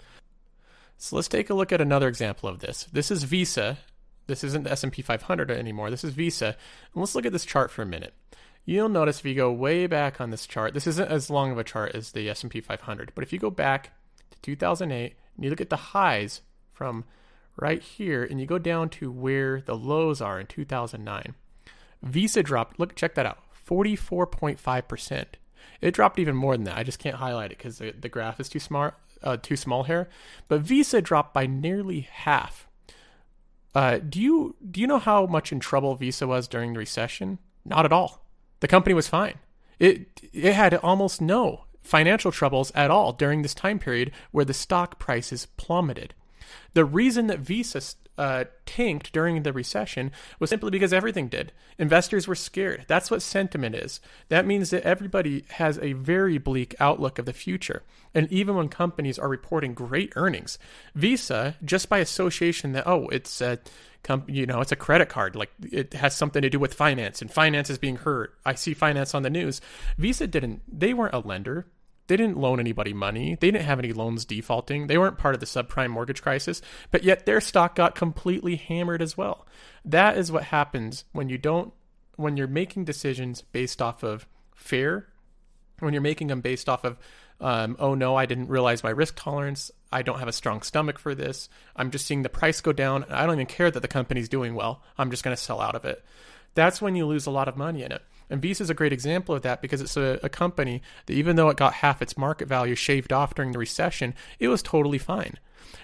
So 1.03 1.17
let's 1.17 1.29
take 1.29 1.49
a 1.49 1.55
look 1.55 1.73
at 1.73 1.81
another 1.81 2.09
example 2.09 2.47
of 2.47 2.61
this. 2.61 2.87
This 2.93 3.11
is 3.11 3.23
Visa. 3.23 3.79
This 4.27 4.45
isn't 4.45 4.65
the 4.65 4.73
S&P 4.73 5.01
500 5.01 5.51
anymore. 5.51 5.89
This 5.89 6.05
is 6.05 6.13
Visa. 6.13 6.49
And 6.49 6.57
let's 6.95 7.15
look 7.15 7.25
at 7.25 7.33
this 7.33 7.47
chart 7.47 7.71
for 7.71 7.81
a 7.81 7.87
minute. 7.87 8.13
You'll 8.67 8.91
notice 8.91 9.21
if 9.21 9.25
you 9.25 9.35
go 9.35 9.51
way 9.51 9.87
back 9.87 10.21
on 10.21 10.29
this 10.29 10.47
chart, 10.47 10.75
this 10.75 10.87
isn't 10.87 11.11
as 11.11 11.31
long 11.31 11.53
of 11.53 11.59
a 11.59 11.65
chart 11.65 11.93
as 11.95 12.13
the 12.13 12.29
S&P 12.29 12.61
500, 12.61 13.13
but 13.15 13.25
if 13.25 13.33
you 13.33 13.39
go 13.39 13.49
back 13.49 13.93
to 14.31 14.39
2008 14.43 15.17
and 15.37 15.45
you 15.45 15.49
look 15.49 15.63
at 15.63 15.71
the 15.71 15.77
highs 15.77 16.43
from 16.71 17.05
right 17.57 17.83
here 17.83 18.23
and 18.23 18.39
you 18.39 18.45
go 18.45 18.59
down 18.59 18.91
to 18.91 19.11
where 19.11 19.63
the 19.63 19.75
lows 19.75 20.21
are 20.21 20.39
in 20.39 20.47
2009, 20.49 21.35
Visa 22.03 22.43
dropped, 22.43 22.79
look, 22.79 22.95
check 22.95 23.15
that 23.15 23.25
out, 23.25 23.39
44.5%. 23.67 25.25
It 25.81 25.95
dropped 25.95 26.19
even 26.19 26.37
more 26.37 26.55
than 26.55 26.65
that. 26.65 26.77
I 26.77 26.83
just 26.83 26.99
can't 26.99 27.17
highlight 27.17 27.53
it 27.53 27.57
because 27.57 27.79
the, 27.79 27.93
the 27.99 28.11
graph 28.11 28.39
is 28.39 28.51
too 28.51 28.61
smart, 28.61 28.97
uh, 29.23 29.37
too 29.37 29.57
small 29.57 29.85
here. 29.85 30.09
But 30.49 30.61
Visa 30.61 31.01
dropped 31.01 31.35
by 31.35 31.47
nearly 31.47 32.01
half. 32.01 32.67
Uh, 33.75 33.99
do 33.99 34.21
you 34.21 34.57
do 34.69 34.81
you 34.81 34.87
know 34.87 34.99
how 34.99 35.27
much 35.27 35.53
in 35.53 35.61
trouble 35.61 35.95
Visa 35.95 36.27
was 36.27 36.49
during 36.49 36.73
the 36.73 36.79
recession? 36.79 37.39
Not 37.65 37.85
at 37.85 37.93
all. 37.93 38.27
The 38.61 38.69
company 38.69 38.95
was 38.95 39.09
fine. 39.09 39.35
It 39.79 40.21
it 40.33 40.55
had 40.55 40.75
almost 40.75 41.21
no 41.21 41.65
financial 41.83 42.33
troubles 42.33 42.73
at 42.75 42.91
all 42.91 43.13
during 43.13 43.43
this 43.43 43.55
time 43.55 43.79
period 43.79 44.13
where 44.33 44.45
the 44.45 44.55
stock 44.55 44.99
prices 44.99 45.47
plummeted. 45.57 46.15
The 46.75 46.85
reason 46.85 47.29
that 47.29 47.39
Visa 47.39 47.81
uh, 48.21 48.45
tanked 48.67 49.15
during 49.15 49.45
the 49.45 49.53
recession 49.53 50.13
was 50.39 50.51
simply 50.51 50.71
because 50.71 50.93
everything 50.93 51.29
did. 51.29 51.53
Investors 51.79 52.29
were 52.29 52.35
scared. 52.35 52.85
That's 52.87 53.11
what 53.11 53.23
sentiment 53.23 53.75
is. 53.75 53.99
That 54.29 54.45
means 54.45 54.69
that 54.69 54.83
everybody 54.83 55.47
has 55.53 55.79
a 55.79 55.95
very 55.95 56.37
bleak 56.37 56.75
outlook 56.79 57.19
of 57.19 57.25
the 57.25 57.33
future. 57.33 57.83
And 58.15 58.31
even 58.31 58.57
when 58.57 58.69
companies 58.69 59.19
are 59.19 59.27
reporting 59.27 59.73
great 59.73 60.13
earnings, 60.17 60.59
Visa, 60.95 61.57
just 61.65 61.89
by 61.89 61.97
association 61.97 62.73
that, 62.73 62.87
oh, 62.87 63.09
it's 63.09 63.41
a 63.41 63.59
company, 64.03 64.37
you 64.37 64.45
know, 64.45 64.61
it's 64.61 64.73
a 64.73 64.77
credit 64.77 65.09
card, 65.09 65.35
like 65.35 65.53
it 65.73 65.95
has 65.95 66.15
something 66.15 66.43
to 66.43 66.51
do 66.51 66.59
with 66.59 66.75
finance 66.75 67.23
and 67.23 67.33
finance 67.33 67.71
is 67.71 67.79
being 67.79 67.97
hurt. 67.97 68.35
I 68.45 68.53
see 68.53 68.75
finance 68.75 69.15
on 69.15 69.23
the 69.23 69.31
news. 69.31 69.63
Visa 69.97 70.27
didn't, 70.27 70.61
they 70.69 70.93
weren't 70.93 71.15
a 71.15 71.21
lender. 71.21 71.69
They 72.11 72.17
didn't 72.17 72.39
loan 72.39 72.59
anybody 72.59 72.93
money. 72.93 73.37
They 73.39 73.53
didn't 73.53 73.67
have 73.67 73.79
any 73.79 73.93
loans 73.93 74.25
defaulting. 74.25 74.89
They 74.89 74.99
weren't 74.99 75.17
part 75.17 75.37
of 75.37 75.41
the 75.41 75.47
subprime 75.47 75.91
mortgage 75.91 76.23
crisis, 76.23 76.61
but 76.91 77.05
yet 77.05 77.25
their 77.25 77.41
stock 77.41 77.77
got 77.77 77.95
completely 77.95 78.57
hammered 78.57 79.01
as 79.01 79.17
well. 79.17 79.47
That 79.85 80.19
is 80.19 80.33
what 80.33 80.43
happens 80.43 81.05
when 81.13 81.29
you 81.29 81.39
don't 81.39 81.73
when 82.17 82.37
you're 82.37 82.49
making 82.49 82.85
decisions 82.85 83.43
based 83.43 83.81
off 83.81 84.03
of 84.03 84.27
fear, 84.57 85.07
when 85.79 85.95
you're 85.95 86.03
making 86.03 86.27
them 86.27 86.41
based 86.41 86.69
off 86.69 86.83
of 86.83 86.99
um, 87.41 87.77
oh 87.79 87.95
no, 87.95 88.17
I 88.17 88.27
didn't 88.27 88.49
realize 88.49 88.83
my 88.83 88.91
risk 88.91 89.15
tolerance. 89.15 89.71
I 89.93 90.03
don't 90.03 90.19
have 90.19 90.27
a 90.27 90.33
strong 90.33 90.63
stomach 90.63 90.99
for 90.99 91.15
this. 91.15 91.49
I'm 91.77 91.93
just 91.93 92.07
seeing 92.07 92.23
the 92.23 92.29
price 92.29 92.61
go 92.61 92.73
down. 92.73 93.05
I 93.09 93.25
don't 93.25 93.37
even 93.37 93.47
care 93.47 93.71
that 93.71 93.83
the 93.83 93.87
company's 93.87 94.29
doing 94.29 94.57
well. 94.57 94.83
I'm 94.99 95.13
just 95.13 95.23
going 95.23 95.37
to 95.37 95.41
sell 95.41 95.61
out 95.61 95.77
of 95.77 95.85
it. 95.85 96.05
That's 96.57 96.83
when 96.83 96.97
you 96.97 97.07
lose 97.07 97.27
a 97.27 97.31
lot 97.31 97.47
of 97.47 97.57
money 97.57 97.85
in 97.85 97.93
it. 97.93 98.03
And 98.31 98.41
Visa 98.41 98.63
is 98.63 98.71
a 98.71 98.75
great 98.75 98.93
example 98.93 99.35
of 99.35 99.43
that 99.43 99.61
because 99.61 99.81
it's 99.81 99.97
a, 99.97 100.21
a, 100.23 100.29
company 100.29 100.83
that, 101.07 101.15
even 101.15 101.37
though 101.37 101.49
it 101.49 101.57
got 101.57 101.75
half 101.75 102.01
its 102.01 102.17
market 102.17 102.49
value 102.49 102.77
shaved 102.77 103.13
off 103.13 103.35
during 103.35 103.53
the 103.53 103.59
recession, 103.59 104.15
it 104.39 104.49
was 104.49 104.63
totally 104.63 104.99
fine. 104.99 105.39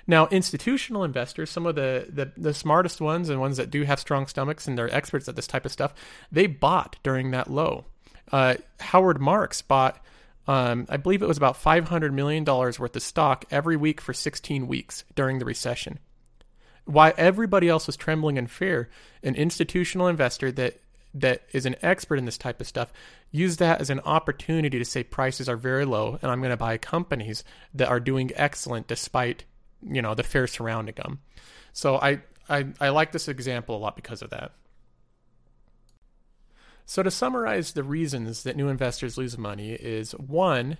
Now, 0.07 0.29
institutional 0.29 1.05
investors, 1.05 1.51
some 1.51 1.67
of 1.67 1.75
the, 1.75 2.07
the, 2.09 2.33
the 2.37 2.55
smartest 2.55 3.01
ones 3.01 3.29
and 3.29 3.41
ones 3.41 3.57
that 3.57 3.71
do 3.71 3.83
have 3.83 3.99
strong 3.99 4.27
stomachs 4.27 4.69
and 4.69 4.79
they're 4.79 4.93
experts 4.95 5.29
at 5.29 5.37
this 5.37 5.47
type 5.47 5.65
of 5.65 5.73
stuff, 5.73 5.95
they 6.31 6.47
bought 6.47 6.97
during 7.03 7.33
that 7.33 7.51
low. 7.51 7.85
Uh, 8.31 8.55
Howard 8.81 9.21
Marks 9.21 9.63
bought, 9.63 10.03
um, 10.47 10.87
I 10.89 10.97
believe 10.97 11.23
it 11.23 11.29
was 11.29 11.37
about 11.37 11.61
$500 11.61 12.13
million 12.13 12.45
worth 12.45 12.97
of 12.97 13.03
stock 13.03 13.45
every 13.51 13.77
week 13.77 14.01
for 14.01 14.13
16 14.13 14.67
weeks 14.69 15.05
during 15.15 15.39
the 15.39 15.45
recession. 15.45 15.99
Why 16.85 17.13
everybody 17.17 17.69
else 17.69 17.89
was 17.89 17.97
trembling 17.97 18.37
in 18.37 18.47
fear, 18.47 18.89
an 19.25 19.35
institutional 19.35 20.07
investor 20.07 20.53
that 20.53 20.81
that 21.21 21.43
is 21.53 21.67
an 21.67 21.77
expert 21.83 22.19
in 22.19 22.25
this 22.25 22.39
type 22.39 22.61
of 22.61 22.67
stuff 22.67 22.93
use 23.31 23.57
that 23.57 23.81
as 23.81 23.91
an 23.91 24.01
opportunity 24.01 24.79
to 24.79 24.85
say 24.85 25.03
prices 25.03 25.49
are 25.49 25.57
very 25.57 25.85
low 25.85 26.19
and 26.23 26.31
I'm 26.31 26.41
going 26.41 26.51
to 26.51 26.57
buy 26.57 26.79
companies 26.79 27.43
that 27.75 27.89
are 27.89 28.01
doing 28.01 28.31
excellent 28.35 28.87
despite 28.87 29.45
you 29.83 30.03
know 30.03 30.15
the 30.15 30.23
fear 30.23 30.47
surrounding 30.47 30.95
them. 30.95 31.21
So 31.73 31.97
I, 31.97 32.23
I 32.49 32.67
I 32.81 32.89
like 32.91 33.13
this 33.13 33.29
example 33.29 33.77
a 33.77 33.79
lot 33.79 33.97
because 33.97 34.23
of 34.23 34.31
that. 34.31 34.53
So 36.87 37.03
to 37.03 37.11
summarize 37.11 37.73
the 37.73 37.83
reasons 37.83 38.45
that 38.45 38.57
new 38.57 38.69
investors 38.69 39.19
lose 39.19 39.37
money 39.37 39.73
is 39.73 40.13
one 40.13 40.79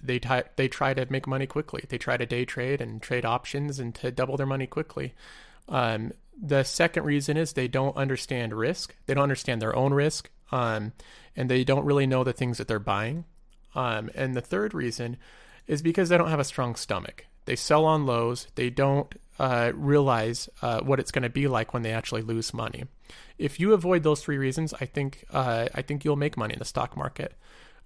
they 0.00 0.18
t- 0.18 0.42
they 0.56 0.68
try 0.68 0.94
to 0.94 1.10
make 1.10 1.26
money 1.26 1.46
quickly. 1.46 1.84
They 1.88 1.98
try 1.98 2.16
to 2.16 2.26
day 2.26 2.44
trade 2.44 2.80
and 2.80 3.02
trade 3.02 3.24
options 3.24 3.80
and 3.80 3.94
to 3.96 4.10
double 4.10 4.36
their 4.36 4.46
money 4.46 4.66
quickly. 4.66 5.14
Um, 5.68 6.12
the 6.40 6.62
second 6.62 7.04
reason 7.04 7.36
is 7.36 7.52
they 7.52 7.68
don't 7.68 7.96
understand 7.96 8.54
risk. 8.54 8.94
They 9.06 9.14
don't 9.14 9.22
understand 9.22 9.60
their 9.60 9.74
own 9.74 9.92
risk, 9.92 10.30
um, 10.52 10.92
and 11.36 11.50
they 11.50 11.64
don't 11.64 11.84
really 11.84 12.06
know 12.06 12.24
the 12.24 12.32
things 12.32 12.58
that 12.58 12.68
they're 12.68 12.78
buying. 12.78 13.24
Um, 13.74 14.10
and 14.14 14.34
the 14.34 14.40
third 14.40 14.74
reason 14.74 15.16
is 15.66 15.82
because 15.82 16.08
they 16.08 16.16
don't 16.16 16.30
have 16.30 16.40
a 16.40 16.44
strong 16.44 16.74
stomach. 16.74 17.26
They 17.44 17.56
sell 17.56 17.84
on 17.84 18.06
lows. 18.06 18.46
They 18.54 18.70
don't 18.70 19.14
uh, 19.38 19.72
realize 19.74 20.48
uh, 20.62 20.80
what 20.80 21.00
it's 21.00 21.10
going 21.10 21.22
to 21.22 21.30
be 21.30 21.48
like 21.48 21.72
when 21.72 21.82
they 21.82 21.92
actually 21.92 22.22
lose 22.22 22.52
money. 22.52 22.84
If 23.38 23.58
you 23.58 23.72
avoid 23.72 24.02
those 24.02 24.22
three 24.22 24.38
reasons, 24.38 24.74
I 24.80 24.84
think 24.84 25.24
uh, 25.30 25.68
I 25.74 25.82
think 25.82 26.04
you'll 26.04 26.16
make 26.16 26.36
money 26.36 26.54
in 26.54 26.58
the 26.58 26.64
stock 26.64 26.96
market. 26.96 27.34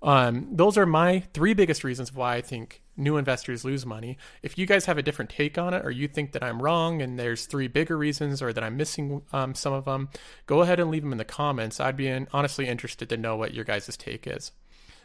Um, 0.02 0.48
those 0.50 0.76
are 0.76 0.86
my 0.86 1.20
three 1.32 1.54
biggest 1.54 1.84
reasons 1.84 2.12
why 2.12 2.34
I 2.34 2.40
think 2.40 2.82
new 2.96 3.16
investors 3.16 3.64
lose 3.64 3.86
money. 3.86 4.18
If 4.42 4.58
you 4.58 4.66
guys 4.66 4.86
have 4.86 4.98
a 4.98 5.02
different 5.02 5.30
take 5.30 5.56
on 5.56 5.74
it, 5.74 5.84
or 5.84 5.90
you 5.90 6.08
think 6.08 6.32
that 6.32 6.42
I'm 6.42 6.60
wrong 6.60 7.00
and 7.00 7.18
there's 7.18 7.46
three 7.46 7.68
bigger 7.68 7.96
reasons, 7.96 8.42
or 8.42 8.52
that 8.52 8.64
I'm 8.64 8.76
missing 8.76 9.22
um, 9.32 9.54
some 9.54 9.72
of 9.72 9.84
them, 9.84 10.08
go 10.46 10.62
ahead 10.62 10.80
and 10.80 10.90
leave 10.90 11.02
them 11.02 11.12
in 11.12 11.18
the 11.18 11.24
comments. 11.24 11.78
I'd 11.78 11.96
be 11.96 12.08
in, 12.08 12.26
honestly 12.32 12.66
interested 12.66 13.08
to 13.10 13.16
know 13.16 13.36
what 13.36 13.54
your 13.54 13.64
guys' 13.64 13.96
take 13.96 14.26
is. 14.26 14.50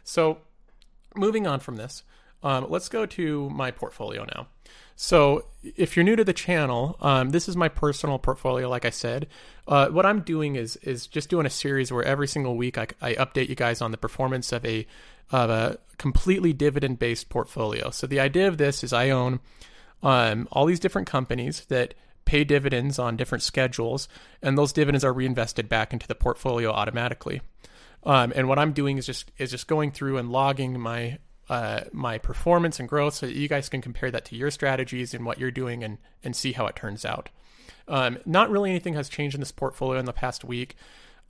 So, 0.04 0.40
moving 1.16 1.46
on 1.46 1.60
from 1.60 1.76
this, 1.76 2.04
um, 2.44 2.68
let's 2.70 2.90
go 2.90 3.06
to 3.06 3.50
my 3.52 3.72
portfolio 3.72 4.26
now. 4.36 4.48
So, 5.00 5.46
if 5.64 5.96
you're 5.96 6.04
new 6.04 6.16
to 6.16 6.24
the 6.24 6.34
channel, 6.34 6.98
um, 7.02 7.30
this 7.30 7.48
is 7.48 7.56
my 7.56 7.70
personal 7.70 8.18
portfolio. 8.18 8.68
Like 8.68 8.84
I 8.84 8.90
said, 8.90 9.28
uh, 9.68 9.90
what 9.90 10.08
I'm 10.08 10.22
doing 10.22 10.56
is 10.56 10.76
is 10.78 11.06
just 11.06 11.30
doing 11.30 11.46
a 11.46 11.52
series 11.52 11.92
where 11.92 12.04
every 12.04 12.28
single 12.28 12.58
week 12.58 12.80
I, 12.80 12.88
I 13.00 13.14
update 13.14 13.48
you 13.48 13.54
guys 13.54 13.80
on 13.80 13.92
the 13.92 13.98
performance 13.98 14.52
of 14.52 14.66
a 14.66 14.88
of 15.32 15.52
a 15.52 15.78
completely 16.00 16.52
dividend 16.52 16.98
based 16.98 17.30
portfolio. 17.30 17.92
So 17.92 18.08
the 18.08 18.20
idea 18.20 18.48
of 18.48 18.58
this 18.58 18.84
is 18.84 18.92
I 18.92 19.12
own 19.12 19.40
um, 20.02 20.48
all 20.52 20.66
these 20.66 20.80
different 20.80 21.08
companies 21.08 21.66
that 21.66 21.94
pay 22.26 22.44
dividends 22.44 22.98
on 22.98 23.18
different 23.18 23.44
schedules, 23.44 24.08
and 24.42 24.58
those 24.58 24.74
dividends 24.74 25.06
are 25.06 25.14
reinvested 25.14 25.70
back 25.70 25.94
into 25.94 26.08
the 26.08 26.16
portfolio 26.16 26.72
automatically. 26.72 27.42
Um, 28.04 28.34
and 28.36 28.48
what 28.50 28.58
I'm 28.58 28.74
doing 28.74 28.98
is 28.98 29.06
just 29.06 29.32
is 29.38 29.52
just 29.52 29.68
going 29.68 29.92
through 29.92 30.18
and 30.18 30.32
logging 30.32 30.80
my 30.80 31.20
uh, 31.50 31.82
my 31.92 32.18
performance 32.18 32.80
and 32.80 32.90
growth 32.90 33.16
so 33.16 33.26
that 33.26 33.36
you 33.36 33.48
guys 33.48 33.70
can 33.70 33.82
compare 33.82 34.12
that 34.12 34.26
to 34.26 34.36
your 34.36 34.52
strategies 34.52 35.14
and 35.14 35.26
what 35.26 35.40
you're 35.40 35.52
doing 35.52 35.84
and, 35.84 35.98
and 36.24 36.36
see 36.36 36.52
how 36.52 36.66
it 36.66 36.76
turns 36.76 37.06
out. 37.06 37.30
Um, 37.88 38.20
not 38.26 38.50
really 38.50 38.70
anything 38.70 38.96
has 38.96 39.08
changed 39.08 39.34
in 39.36 39.40
this 39.40 39.52
portfolio 39.52 40.00
in 40.00 40.06
the 40.06 40.14
past 40.14 40.44
week. 40.44 40.76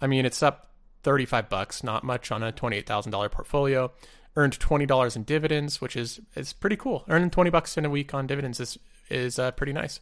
I 0.01 0.07
mean, 0.07 0.25
it's 0.25 0.41
up 0.41 0.71
35 1.03 1.49
bucks, 1.49 1.83
not 1.83 2.03
much 2.03 2.31
on 2.31 2.41
a 2.43 2.51
$28,000 2.51 3.31
portfolio. 3.31 3.91
Earned 4.35 4.59
$20 4.59 5.15
in 5.15 5.23
dividends, 5.23 5.81
which 5.81 5.95
is 5.95 6.19
is 6.35 6.53
pretty 6.53 6.75
cool. 6.75 7.03
Earning 7.09 7.31
20 7.31 7.49
bucks 7.49 7.75
in 7.75 7.85
a 7.85 7.89
week 7.89 8.13
on 8.13 8.27
dividends 8.27 8.59
is 8.59 8.77
is 9.09 9.39
uh, 9.39 9.51
pretty 9.51 9.73
nice. 9.73 9.99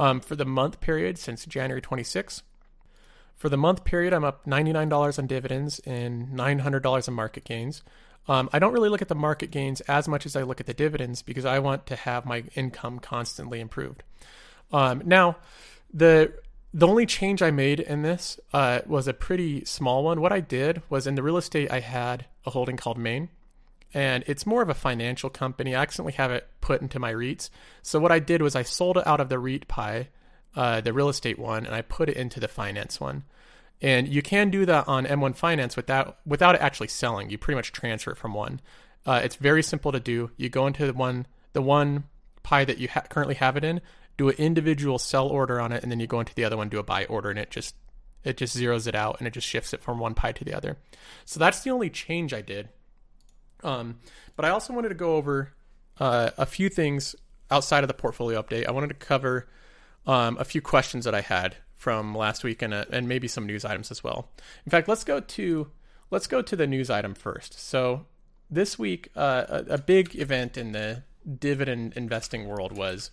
Um, 0.00 0.20
for 0.20 0.34
the 0.36 0.44
month 0.44 0.80
period 0.80 1.18
since 1.18 1.44
January 1.44 1.80
26, 1.80 2.42
for 3.36 3.48
the 3.48 3.56
month 3.56 3.84
period, 3.84 4.12
I'm 4.12 4.24
up 4.24 4.46
$99 4.46 5.18
on 5.18 5.26
dividends 5.28 5.78
and 5.80 6.28
$900 6.28 7.08
in 7.08 7.14
market 7.14 7.44
gains. 7.44 7.82
Um, 8.28 8.50
I 8.52 8.58
don't 8.58 8.72
really 8.72 8.90
look 8.90 9.02
at 9.02 9.08
the 9.08 9.14
market 9.14 9.50
gains 9.50 9.80
as 9.82 10.06
much 10.06 10.26
as 10.26 10.36
I 10.36 10.42
look 10.42 10.60
at 10.60 10.66
the 10.66 10.74
dividends 10.74 11.22
because 11.22 11.44
I 11.46 11.58
want 11.58 11.86
to 11.86 11.96
have 11.96 12.26
my 12.26 12.44
income 12.54 12.98
constantly 12.98 13.60
improved. 13.60 14.02
Um, 14.70 15.02
now, 15.04 15.38
the 15.92 16.34
the 16.74 16.86
only 16.86 17.06
change 17.06 17.40
I 17.40 17.50
made 17.50 17.80
in 17.80 18.02
this 18.02 18.38
uh, 18.52 18.80
was 18.86 19.08
a 19.08 19.14
pretty 19.14 19.64
small 19.64 20.04
one. 20.04 20.20
What 20.20 20.32
I 20.32 20.40
did 20.40 20.82
was 20.90 21.06
in 21.06 21.14
the 21.14 21.22
real 21.22 21.38
estate, 21.38 21.72
I 21.72 21.80
had 21.80 22.26
a 22.44 22.50
holding 22.50 22.76
called 22.76 22.98
Main, 22.98 23.30
and 23.94 24.22
it's 24.26 24.44
more 24.44 24.60
of 24.60 24.68
a 24.68 24.74
financial 24.74 25.30
company. 25.30 25.74
I 25.74 25.80
accidentally 25.80 26.12
have 26.14 26.30
it 26.30 26.46
put 26.60 26.82
into 26.82 26.98
my 26.98 27.12
REITs. 27.12 27.48
So 27.82 27.98
what 27.98 28.12
I 28.12 28.18
did 28.18 28.42
was 28.42 28.54
I 28.54 28.62
sold 28.62 28.98
it 28.98 29.06
out 29.06 29.20
of 29.20 29.30
the 29.30 29.38
REIT 29.38 29.66
pie, 29.66 30.08
uh, 30.54 30.82
the 30.82 30.92
real 30.92 31.08
estate 31.08 31.38
one, 31.38 31.64
and 31.64 31.74
I 31.74 31.80
put 31.80 32.10
it 32.10 32.18
into 32.18 32.38
the 32.38 32.48
finance 32.48 33.00
one. 33.00 33.24
And 33.80 34.08
you 34.08 34.22
can 34.22 34.50
do 34.50 34.66
that 34.66 34.88
on 34.88 35.06
M1 35.06 35.36
Finance 35.36 35.76
without 35.76 36.18
without 36.26 36.54
it 36.54 36.60
actually 36.60 36.88
selling. 36.88 37.30
You 37.30 37.38
pretty 37.38 37.56
much 37.56 37.72
transfer 37.72 38.12
it 38.12 38.18
from 38.18 38.34
one. 38.34 38.60
Uh, 39.06 39.20
it's 39.22 39.36
very 39.36 39.62
simple 39.62 39.92
to 39.92 40.00
do. 40.00 40.30
You 40.36 40.48
go 40.48 40.66
into 40.66 40.86
the 40.86 40.92
one 40.92 41.26
the 41.52 41.62
one 41.62 42.04
pie 42.42 42.64
that 42.64 42.78
you 42.78 42.88
ha- 42.88 43.04
currently 43.08 43.36
have 43.36 43.56
it 43.56 43.64
in, 43.64 43.80
do 44.16 44.28
an 44.28 44.34
individual 44.36 44.98
sell 44.98 45.28
order 45.28 45.60
on 45.60 45.70
it, 45.72 45.82
and 45.82 45.92
then 45.92 46.00
you 46.00 46.06
go 46.06 46.18
into 46.18 46.34
the 46.34 46.44
other 46.44 46.56
one, 46.56 46.68
do 46.68 46.78
a 46.78 46.82
buy 46.82 47.04
order, 47.04 47.30
and 47.30 47.38
it 47.38 47.50
just 47.50 47.76
it 48.24 48.36
just 48.36 48.56
zeroes 48.56 48.86
it 48.86 48.94
out 48.94 49.16
and 49.18 49.28
it 49.28 49.32
just 49.32 49.46
shifts 49.46 49.72
it 49.72 49.82
from 49.82 49.98
one 49.98 50.14
pie 50.14 50.32
to 50.32 50.44
the 50.44 50.54
other. 50.54 50.76
So 51.24 51.38
that's 51.38 51.60
the 51.60 51.70
only 51.70 51.88
change 51.88 52.34
I 52.34 52.40
did. 52.42 52.68
Um, 53.62 54.00
but 54.36 54.44
I 54.44 54.50
also 54.50 54.72
wanted 54.72 54.90
to 54.90 54.94
go 54.96 55.16
over 55.16 55.52
uh, 55.98 56.30
a 56.36 56.46
few 56.46 56.68
things 56.68 57.14
outside 57.50 57.84
of 57.84 57.88
the 57.88 57.94
portfolio 57.94 58.42
update. 58.42 58.66
I 58.66 58.72
wanted 58.72 58.88
to 58.88 58.94
cover 58.94 59.48
um, 60.06 60.36
a 60.38 60.44
few 60.44 60.60
questions 60.60 61.04
that 61.04 61.14
I 61.14 61.20
had 61.20 61.56
from 61.78 62.14
last 62.14 62.44
week 62.44 62.60
and, 62.60 62.74
uh, 62.74 62.84
and 62.92 63.08
maybe 63.08 63.28
some 63.28 63.46
news 63.46 63.64
items 63.64 63.90
as 63.90 64.04
well. 64.04 64.28
In 64.66 64.70
fact, 64.70 64.88
let's 64.88 65.04
go 65.04 65.20
to 65.20 65.70
let's 66.10 66.26
go 66.26 66.42
to 66.42 66.56
the 66.56 66.66
news 66.66 66.90
item 66.90 67.14
first. 67.14 67.58
So 67.58 68.06
this 68.50 68.78
week, 68.78 69.08
uh, 69.14 69.44
a, 69.48 69.74
a, 69.74 69.78
big 69.78 70.16
event 70.16 70.56
in 70.56 70.72
the 70.72 71.02
dividend 71.38 71.92
investing 71.96 72.48
world 72.48 72.76
was 72.76 73.10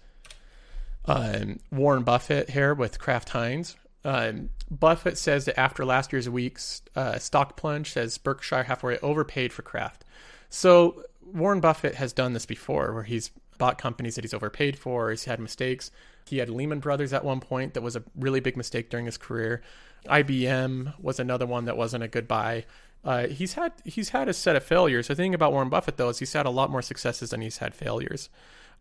um, 1.05 1.60
Warren 1.72 2.03
Buffett 2.03 2.50
here 2.50 2.74
with 2.74 3.00
Kraft 3.00 3.29
Heinz. 3.29 3.75
Um, 4.03 4.50
Buffett 4.72 5.17
says 5.17 5.45
that 5.45 5.60
after 5.60 5.84
last 5.84 6.13
year's 6.13 6.29
week's 6.29 6.81
uh, 6.95 7.19
stock 7.19 7.57
plunge, 7.57 7.91
says 7.91 8.17
Berkshire 8.17 8.63
Hathaway 8.63 8.98
overpaid 9.01 9.51
for 9.51 9.62
Kraft. 9.62 10.05
So 10.50 11.03
Warren 11.22 11.60
Buffett 11.60 11.95
has 11.95 12.13
done 12.13 12.34
this 12.34 12.45
before, 12.45 12.93
where 12.93 13.03
he's 13.03 13.31
bought 13.57 13.77
companies 13.77 14.15
that 14.15 14.24
he's 14.24 14.34
overpaid 14.34 14.77
for. 14.77 15.10
He's 15.10 15.25
had 15.25 15.39
mistakes. 15.39 15.91
He 16.25 16.38
had 16.39 16.50
Lehman 16.50 16.79
Brothers 16.79 17.13
at 17.13 17.24
one 17.24 17.39
point 17.39 17.74
that 17.74 17.82
was 17.82 17.96
a 17.96 18.03
really 18.15 18.39
big 18.39 18.58
mistake 18.58 18.89
during 18.89 19.05
his 19.05 19.17
career. 19.17 19.62
IBM 20.08 21.00
was 21.00 21.20
another 21.20 21.46
one 21.46 21.65
that 21.65 21.77
wasn't 21.77 22.03
a 22.03 22.08
good 22.08 22.27
buy. 22.27 22.65
Uh, 23.03 23.27
he's 23.27 23.53
had 23.53 23.72
he's 23.84 24.10
had 24.10 24.27
a 24.27 24.34
set 24.34 24.55
of 24.55 24.63
failures. 24.63 25.08
The 25.08 25.15
thing 25.15 25.36
about 25.36 25.51
Warren 25.51 25.70
Buffett 25.70 25.98
though 25.98 26.10
is 26.10 26.20
he's 26.20 26.34
had 26.34 26.48
a 26.48 26.51
lot 26.51 26.72
more 26.72 26.82
successes 26.82 27.29
than 27.29 27.41
he's 27.41 27.60
had 27.60 27.75
failures. 27.75 28.29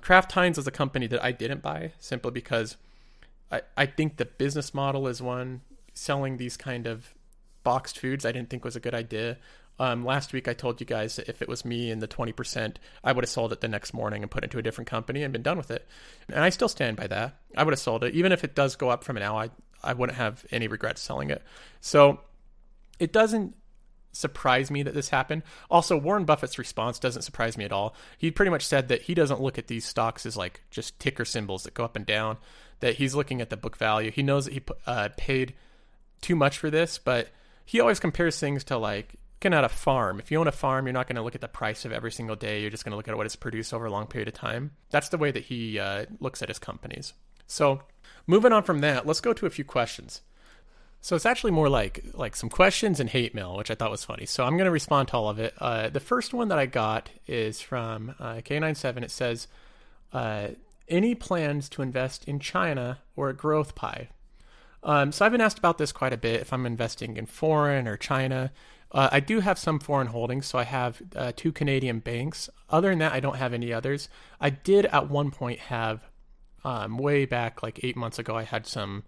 Kraft 0.01 0.33
Heinz 0.33 0.59
is 0.59 0.67
a 0.67 0.71
company 0.71 1.07
that 1.09 1.23
I 1.23 1.33
didn't 1.33 1.63
buy 1.63 1.93
simply 1.99 2.31
because 2.31 2.77
I, 3.53 3.63
I 3.77 3.87
think 3.87 4.17
the 4.17 4.25
business 4.25 4.73
model 4.73 5.07
is 5.07 5.21
one 5.21 5.61
selling 5.93 6.39
these 6.39 6.57
kind 6.57 6.87
of 6.87 7.15
boxed 7.63 7.99
foods 7.99 8.25
I 8.25 8.33
didn't 8.33 8.51
think 8.51 8.65
was 8.65 8.77
a 8.77 8.81
good 8.81 8.95
idea. 8.95 9.39
Um, 9.79 10.05
last 10.05 10.33
week, 10.33 10.47
I 10.47 10.55
told 10.55 10.81
you 10.81 10.87
guys 10.87 11.17
that 11.17 11.29
if 11.29 11.43
it 11.43 11.49
was 11.49 11.65
me 11.65 11.91
and 11.91 12.01
the 12.01 12.07
20%, 12.07 12.77
I 13.03 13.13
would 13.13 13.25
have 13.25 13.31
sold 13.31 13.53
it 13.53 13.61
the 13.61 13.69
next 13.69 13.93
morning 13.93 14.23
and 14.23 14.31
put 14.31 14.45
it 14.45 14.47
into 14.47 14.59
a 14.59 14.63
different 14.63 14.89
company 14.89 15.23
and 15.23 15.33
been 15.33 15.43
done 15.43 15.57
with 15.57 15.71
it. 15.71 15.87
And 16.29 16.45
I 16.45 16.51
still 16.51 16.69
stand 16.69 16.97
by 16.97 17.09
that. 17.09 17.37
I 17.57 17.65
would 17.65 17.73
have 17.73 17.81
sold 17.81 18.05
it. 18.05 18.15
Even 18.15 18.31
if 18.31 18.45
it 18.45 18.55
does 18.55 18.77
go 18.77 18.89
up 18.89 19.03
from 19.03 19.17
now, 19.17 19.37
I, 19.37 19.51
I 19.83 19.95
wouldn't 19.95 20.17
have 20.17 20.47
any 20.53 20.69
regrets 20.69 21.01
selling 21.01 21.31
it. 21.31 21.43
So 21.81 22.21
it 23.01 23.13
doesn't 23.13 23.57
surprise 24.13 24.71
me 24.71 24.85
that 24.85 24.95
this 24.95 25.09
happened. 25.09 25.43
Also, 25.69 25.97
Warren 25.97 26.25
Buffett's 26.25 26.59
response 26.59 27.01
doesn't 27.01 27.23
surprise 27.23 27.59
me 27.59 27.65
at 27.65 27.73
all. 27.73 27.97
He 28.17 28.31
pretty 28.31 28.51
much 28.51 28.65
said 28.65 28.89
that 28.89 29.03
he 29.03 29.15
doesn't 29.15 29.41
look 29.41 29.59
at 29.59 29.67
these 29.67 29.85
stocks 29.85 30.25
as 30.25 30.37
like 30.37 30.63
just 30.71 30.99
ticker 31.01 31.25
symbols 31.25 31.65
that 31.65 31.75
go 31.75 31.85
up 31.85 31.97
and 31.97 32.07
down, 32.07 32.39
that 32.81 32.95
he's 32.95 33.17
looking 33.17 33.41
at 33.41 33.51
the 33.51 33.57
book 33.57 33.77
value. 33.77 34.13
He 34.13 34.23
knows 34.23 34.45
that 34.45 34.55
he 34.55 34.63
uh, 34.87 35.09
paid 35.17 35.55
too 36.21 36.37
much 36.37 36.59
for 36.59 36.71
this, 36.71 36.99
but 36.99 37.29
he 37.65 37.81
always 37.81 37.99
compares 37.99 38.39
things 38.39 38.65
to 38.65 38.79
like 38.79 39.17
looking 39.45 39.59
at 39.59 39.65
a 39.65 39.69
farm. 39.69 40.19
If 40.19 40.31
you 40.31 40.41
own 40.41 40.49
a 40.49 40.53
farm, 40.53 40.87
you're 40.87 40.95
not 40.95 41.07
going 41.07 41.17
to 41.17 41.23
look 41.23 41.35
at 41.35 41.43
the 41.43 41.49
price 41.49 41.85
of 41.85 41.93
every 41.93 42.11
single 42.11 42.35
day. 42.35 42.63
You're 42.63 42.71
just 42.71 42.83
going 42.83 42.93
to 42.93 42.97
look 42.97 43.09
at 43.09 43.17
what 43.17 43.27
it's 43.27 43.37
produced 43.37 43.75
over 43.75 43.85
a 43.85 43.91
long 43.91 44.07
period 44.07 44.27
of 44.27 44.33
time. 44.33 44.71
That's 44.89 45.11
the 45.11 45.19
way 45.19 45.31
that 45.31 45.45
he 45.45 45.79
uh, 45.79 46.07
looks 46.19 46.41
at 46.41 46.49
his 46.49 46.59
companies. 46.59 47.13
So, 47.47 47.83
moving 48.27 48.53
on 48.53 48.63
from 48.63 48.81
that, 48.81 49.07
let's 49.07 49.21
go 49.21 49.35
to 49.35 49.45
a 49.45 49.51
few 49.51 49.65
questions. 49.65 50.23
So 51.03 51.15
it's 51.15 51.27
actually 51.27 51.51
more 51.51 51.69
like 51.69 52.03
like 52.15 52.35
some 52.35 52.49
questions 52.49 52.99
and 53.01 53.11
hate 53.11 53.35
mail, 53.35 53.59
which 53.59 53.71
I 53.71 53.75
thought 53.75 53.91
was 53.91 54.03
funny. 54.03 54.25
So 54.25 54.45
I'm 54.45 54.57
going 54.57 54.65
to 54.65 54.71
respond 54.71 55.09
to 55.09 55.19
all 55.19 55.29
of 55.29 55.39
it. 55.39 55.53
Uh, 55.59 55.91
the 55.91 56.01
first 56.01 56.33
one 56.33 56.49
that 56.49 56.59
I 56.59 56.65
got 56.65 57.11
is 57.27 57.61
from 57.61 58.15
uh, 58.19 58.37
K97. 58.37 59.03
It 59.03 59.11
says, 59.11 59.47
uh, 60.15 60.49
"Any 60.89 61.15
plans 61.15 61.69
to 61.71 61.83
invest 61.83 62.25
in 62.25 62.41
China 62.41 63.01
or 63.17 63.29
a 63.29 63.35
growth 63.35 63.75
pie?" 63.75 64.09
Um, 64.83 65.13
so 65.13 65.27
I've 65.27 65.33
been 65.33 65.43
asked 65.43 65.59
about 65.59 65.77
this 65.77 65.93
quite 65.93 66.15
a 66.15 66.17
bit. 66.17 66.41
If 66.41 66.55
I'm 66.55 66.65
investing 66.65 67.19
in 67.19 67.27
foreign 67.27 67.87
or 67.87 67.99
China, 67.99 68.51
uh, 68.95 69.09
I 69.11 69.19
do 69.19 69.41
have 69.41 69.59
some 69.59 69.81
foreign 69.81 70.07
holdings, 70.07 70.47
so 70.47 70.57
I 70.57 70.63
have 70.63 71.03
uh, 71.17 71.33
two 71.35 71.51
Canadian 71.51 71.99
banks. 71.99 72.49
Other 72.71 72.91
than 72.91 73.01
that, 73.01 73.13
I 73.13 73.19
don't 73.19 73.37
have 73.37 73.53
any 73.53 73.73
others. 73.73 74.09
I 74.41 74.51
did 74.51 74.87
at 74.87 75.11
one 75.11 75.33
point 75.33 75.59
have, 75.59 76.01
um, 76.65 76.97
way 76.97 77.27
back 77.27 77.61
like 77.61 77.81
eight 77.83 77.97
months 77.97 78.21
ago, 78.21 78.37
I 78.37 78.45
had 78.45 78.69
some 78.69 79.03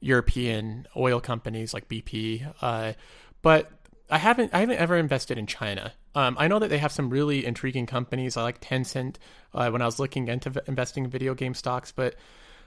European 0.00 0.86
oil 0.94 1.20
companies 1.20 1.72
like 1.72 1.88
BP, 1.88 2.52
uh, 2.60 2.92
but 3.40 3.72
I 4.10 4.18
haven't 4.18 4.52
I 4.52 4.60
haven't 4.60 4.78
ever 4.78 4.96
invested 4.96 5.38
in 5.38 5.46
China. 5.46 5.94
Um, 6.14 6.36
I 6.38 6.46
know 6.46 6.58
that 6.58 6.68
they 6.68 6.78
have 6.78 6.92
some 6.92 7.08
really 7.08 7.46
intriguing 7.46 7.86
companies. 7.86 8.36
I 8.36 8.42
like 8.42 8.60
Tencent 8.60 9.16
uh, 9.54 9.70
when 9.70 9.80
I 9.80 9.86
was 9.86 9.98
looking 9.98 10.28
into 10.28 10.50
v- 10.50 10.60
investing 10.66 11.04
in 11.04 11.10
video 11.10 11.34
game 11.34 11.54
stocks, 11.54 11.92
but 11.92 12.14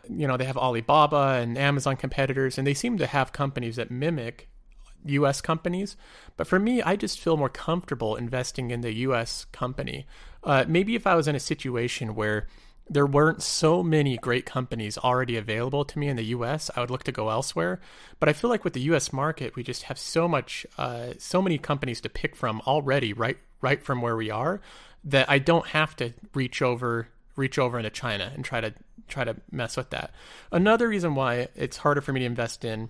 you 0.10 0.28
know 0.28 0.38
they 0.38 0.46
have 0.46 0.58
Alibaba 0.58 1.40
and 1.40 1.56
Amazon 1.56 1.98
competitors, 1.98 2.58
and 2.58 2.66
they 2.66 2.74
seem 2.74 2.98
to 2.98 3.06
have 3.06 3.32
companies 3.32 3.76
that 3.76 3.92
mimic 3.92 4.50
US 5.06 5.42
companies. 5.42 5.96
But 6.38 6.48
for 6.48 6.60
me, 6.60 6.82
I 6.82 6.96
just 6.96 7.20
feel 7.20 7.38
more 7.38 7.50
comfortable 7.50 8.16
investing 8.16 8.72
in 8.72 8.82
the 8.82 8.94
US 8.94 9.46
company. 9.52 10.06
Uh, 10.44 10.66
maybe 10.68 10.96
if 10.96 11.08
I 11.08 11.16
was 11.16 11.28
in 11.28 11.36
a 11.36 11.39
situation 11.39 12.16
where 12.16 12.48
there 12.89 13.06
weren't 13.06 13.42
so 13.42 13.82
many 13.82 14.18
great 14.18 14.46
companies 14.46 14.98
already 14.98 15.38
available 15.38 15.86
to 15.86 15.98
me 16.00 16.10
in 16.10 16.18
the 16.18 16.26
US, 16.26 16.70
I 16.76 16.82
would 16.82 16.92
look 16.92 17.04
to 17.04 17.12
go 17.12 17.30
elsewhere. 17.30 17.80
But 18.20 18.30
I 18.30 18.34
feel 18.34 18.50
like 18.50 18.63
with 18.63 18.74
the 18.74 18.82
US 18.82 19.13
market, 19.13 19.56
we 19.56 19.63
just 19.63 19.84
have 19.84 19.98
so 19.98 20.28
much, 20.28 20.66
uh, 20.78 21.13
so 21.18 21.42
many 21.42 21.58
companies 21.58 22.02
to 22.02 22.10
pick 22.10 22.36
from 22.36 22.62
already, 22.68 23.13
right, 23.13 23.38
right 23.62 23.82
from 23.82 24.02
where 24.02 24.18
we 24.18 24.30
are, 24.30 24.62
that 25.06 25.30
I 25.30 25.39
don't 25.39 25.68
have 25.68 25.96
to 25.98 26.13
reach 26.34 26.62
over, 26.62 27.08
reach 27.36 27.58
over 27.58 27.78
into 27.78 27.89
China 27.89 28.32
and 28.34 28.44
try 28.44 28.62
to 28.62 28.74
try 29.08 29.24
to 29.24 29.36
mess 29.52 29.78
with 29.78 29.89
that. 29.92 30.12
Another 30.52 30.88
reason 30.88 31.13
why 31.16 31.50
it's 31.56 31.78
harder 31.78 32.02
for 32.02 32.13
me 32.13 32.22
to 32.22 32.26
invest 32.26 32.63
in 32.63 32.89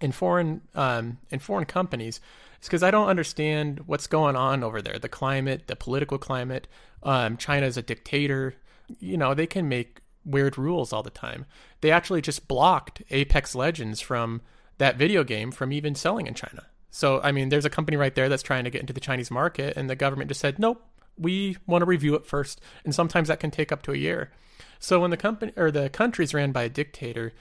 in 0.00 0.12
foreign 0.12 0.62
um, 0.74 1.18
in 1.30 1.38
foreign 1.38 1.66
companies 1.66 2.20
is 2.60 2.68
because 2.68 2.82
I 2.82 2.90
don't 2.90 3.08
understand 3.08 3.80
what's 3.86 4.06
going 4.06 4.36
on 4.36 4.62
over 4.62 4.80
there, 4.82 4.98
the 4.98 5.08
climate, 5.08 5.66
the 5.66 5.76
political 5.76 6.18
climate. 6.18 6.68
Um, 7.02 7.36
China 7.36 7.66
is 7.66 7.76
a 7.76 7.82
dictator. 7.82 8.54
You 8.98 9.16
know, 9.16 9.34
they 9.34 9.46
can 9.46 9.68
make 9.68 10.00
weird 10.24 10.58
rules 10.58 10.92
all 10.92 11.02
the 11.02 11.10
time. 11.10 11.46
They 11.80 11.90
actually 11.90 12.22
just 12.22 12.48
blocked 12.48 13.02
Apex 13.10 13.54
Legends 13.54 14.00
from 14.00 14.42
that 14.78 14.96
video 14.96 15.24
game 15.24 15.50
from 15.50 15.72
even 15.72 15.94
selling 15.94 16.26
in 16.26 16.34
China. 16.34 16.66
So, 16.90 17.20
I 17.22 17.32
mean, 17.32 17.48
there's 17.50 17.64
a 17.64 17.70
company 17.70 17.96
right 17.96 18.14
there 18.14 18.28
that's 18.28 18.42
trying 18.42 18.64
to 18.64 18.70
get 18.70 18.80
into 18.80 18.92
the 18.92 19.00
Chinese 19.00 19.30
market, 19.30 19.76
and 19.76 19.88
the 19.88 19.94
government 19.94 20.28
just 20.28 20.40
said, 20.40 20.58
nope, 20.58 20.82
we 21.16 21.56
want 21.66 21.82
to 21.82 21.86
review 21.86 22.14
it 22.14 22.26
first. 22.26 22.60
And 22.84 22.94
sometimes 22.94 23.28
that 23.28 23.40
can 23.40 23.50
take 23.50 23.70
up 23.70 23.82
to 23.82 23.92
a 23.92 23.96
year. 23.96 24.30
So, 24.78 25.00
when 25.00 25.10
the 25.10 25.16
company 25.16 25.52
or 25.56 25.70
the 25.70 25.88
country's 25.88 26.34
ran 26.34 26.52
by 26.52 26.64
a 26.64 26.68
dictator, 26.68 27.32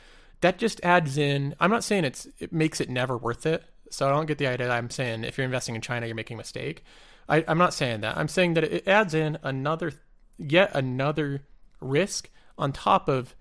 that 0.41 0.57
just 0.57 0.79
adds 0.83 1.17
in. 1.17 1.55
I'm 1.59 1.71
not 1.71 1.83
saying 1.83 2.05
it's 2.05 2.27
it 2.39 2.53
makes 2.53 2.79
it 2.81 2.89
never 2.89 3.17
worth 3.17 3.45
it. 3.45 3.63
So 3.91 4.07
I 4.07 4.11
don't 4.11 4.27
get 4.27 4.37
the 4.37 4.47
idea. 4.47 4.69
I'm 4.69 4.89
saying 4.89 5.23
if 5.23 5.37
you're 5.37 5.45
investing 5.45 5.75
in 5.75 5.81
China, 5.81 6.05
you're 6.05 6.15
making 6.15 6.35
a 6.35 6.37
mistake. 6.37 6.83
I, 7.27 7.43
I'm 7.47 7.57
not 7.57 7.73
saying 7.73 8.01
that. 8.01 8.17
I'm 8.17 8.27
saying 8.27 8.55
that 8.55 8.63
it 8.63 8.87
adds 8.87 9.13
in 9.13 9.37
another, 9.43 9.93
yet 10.37 10.71
another 10.73 11.43
risk 11.79 12.29
on 12.57 12.71
top 12.71 13.07
of 13.07 13.35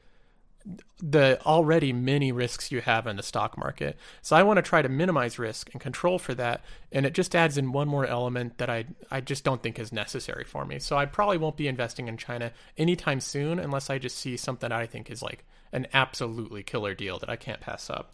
the 1.00 1.40
already 1.46 1.92
many 1.92 2.30
risks 2.32 2.70
you 2.70 2.80
have 2.80 3.06
in 3.06 3.16
the 3.16 3.22
stock 3.22 3.56
market. 3.56 3.96
So 4.20 4.36
I 4.36 4.42
want 4.42 4.58
to 4.58 4.62
try 4.62 4.82
to 4.82 4.88
minimize 4.88 5.38
risk 5.38 5.70
and 5.72 5.80
control 5.80 6.18
for 6.18 6.34
that. 6.34 6.62
And 6.92 7.06
it 7.06 7.14
just 7.14 7.34
adds 7.34 7.56
in 7.56 7.72
one 7.72 7.88
more 7.88 8.04
element 8.04 8.58
that 8.58 8.68
I 8.68 8.84
I 9.10 9.20
just 9.20 9.44
don't 9.44 9.62
think 9.62 9.78
is 9.78 9.92
necessary 9.92 10.44
for 10.44 10.64
me. 10.64 10.78
So 10.78 10.96
I 10.96 11.06
probably 11.06 11.38
won't 11.38 11.56
be 11.56 11.68
investing 11.68 12.08
in 12.08 12.16
China 12.16 12.52
anytime 12.76 13.20
soon 13.20 13.58
unless 13.58 13.88
I 13.88 13.98
just 13.98 14.18
see 14.18 14.36
something 14.36 14.70
I 14.70 14.86
think 14.86 15.10
is 15.10 15.22
like 15.22 15.44
an 15.72 15.86
absolutely 15.92 16.62
killer 16.62 16.94
deal 16.94 17.18
that 17.18 17.28
I 17.28 17.36
can't 17.36 17.60
pass 17.60 17.90
up, 17.90 18.12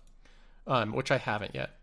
um, 0.67 0.93
which 0.93 1.11
I 1.11 1.19
haven't 1.19 1.55
yet. 1.55 1.77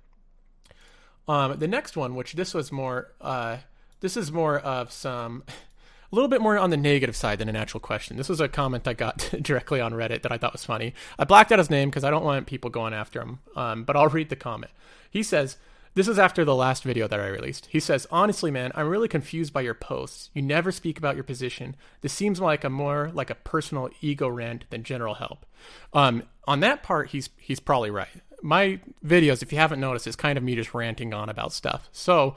Um, 1.27 1.57
the 1.59 1.67
next 1.67 1.95
one, 1.95 2.15
which 2.15 2.33
this 2.33 2.53
was 2.53 2.71
more, 2.71 3.11
uh, 3.21 3.57
this 3.99 4.17
is 4.17 4.31
more 4.31 4.59
of 4.59 4.91
some, 4.91 5.43
a 6.11 6.15
little 6.15 6.27
bit 6.27 6.41
more 6.41 6.57
on 6.57 6.71
the 6.71 6.77
negative 6.77 7.15
side 7.15 7.39
than 7.39 7.49
an 7.49 7.55
actual 7.55 7.79
question. 7.79 8.17
This 8.17 8.29
was 8.29 8.41
a 8.41 8.47
comment 8.47 8.87
I 8.87 8.93
got 8.93 9.17
directly 9.41 9.79
on 9.79 9.93
Reddit 9.93 10.23
that 10.23 10.31
I 10.31 10.37
thought 10.37 10.53
was 10.53 10.65
funny. 10.65 10.93
I 11.17 11.23
blacked 11.23 11.51
out 11.51 11.59
his 11.59 11.69
name 11.69 11.89
because 11.89 12.03
I 12.03 12.09
don't 12.09 12.25
want 12.25 12.47
people 12.47 12.69
going 12.69 12.93
after 12.93 13.21
him, 13.21 13.39
um, 13.55 13.83
but 13.83 13.95
I'll 13.95 14.07
read 14.07 14.29
the 14.29 14.35
comment. 14.35 14.71
He 15.09 15.23
says, 15.23 15.57
this 15.93 16.07
is 16.07 16.17
after 16.17 16.45
the 16.45 16.55
last 16.55 16.83
video 16.83 17.07
that 17.07 17.19
I 17.19 17.27
released. 17.27 17.67
He 17.67 17.79
says, 17.79 18.07
Honestly, 18.11 18.51
man, 18.51 18.71
I'm 18.75 18.87
really 18.87 19.07
confused 19.07 19.53
by 19.53 19.61
your 19.61 19.73
posts. 19.73 20.29
You 20.33 20.41
never 20.41 20.71
speak 20.71 20.97
about 20.97 21.15
your 21.15 21.23
position. 21.23 21.75
This 22.01 22.13
seems 22.13 22.39
like 22.39 22.63
a 22.63 22.69
more 22.69 23.11
like 23.13 23.29
a 23.29 23.35
personal 23.35 23.89
ego 24.01 24.27
rant 24.27 24.65
than 24.69 24.83
general 24.83 25.15
help. 25.15 25.45
Um, 25.93 26.23
on 26.47 26.61
that 26.61 26.83
part, 26.83 27.09
he's 27.09 27.29
he's 27.37 27.59
probably 27.59 27.91
right. 27.91 28.09
My 28.41 28.79
videos, 29.05 29.43
if 29.43 29.51
you 29.51 29.57
haven't 29.57 29.79
noticed, 29.79 30.07
is 30.07 30.15
kind 30.15 30.37
of 30.37 30.43
me 30.43 30.55
just 30.55 30.73
ranting 30.73 31.13
on 31.13 31.29
about 31.29 31.53
stuff. 31.53 31.89
So 31.91 32.35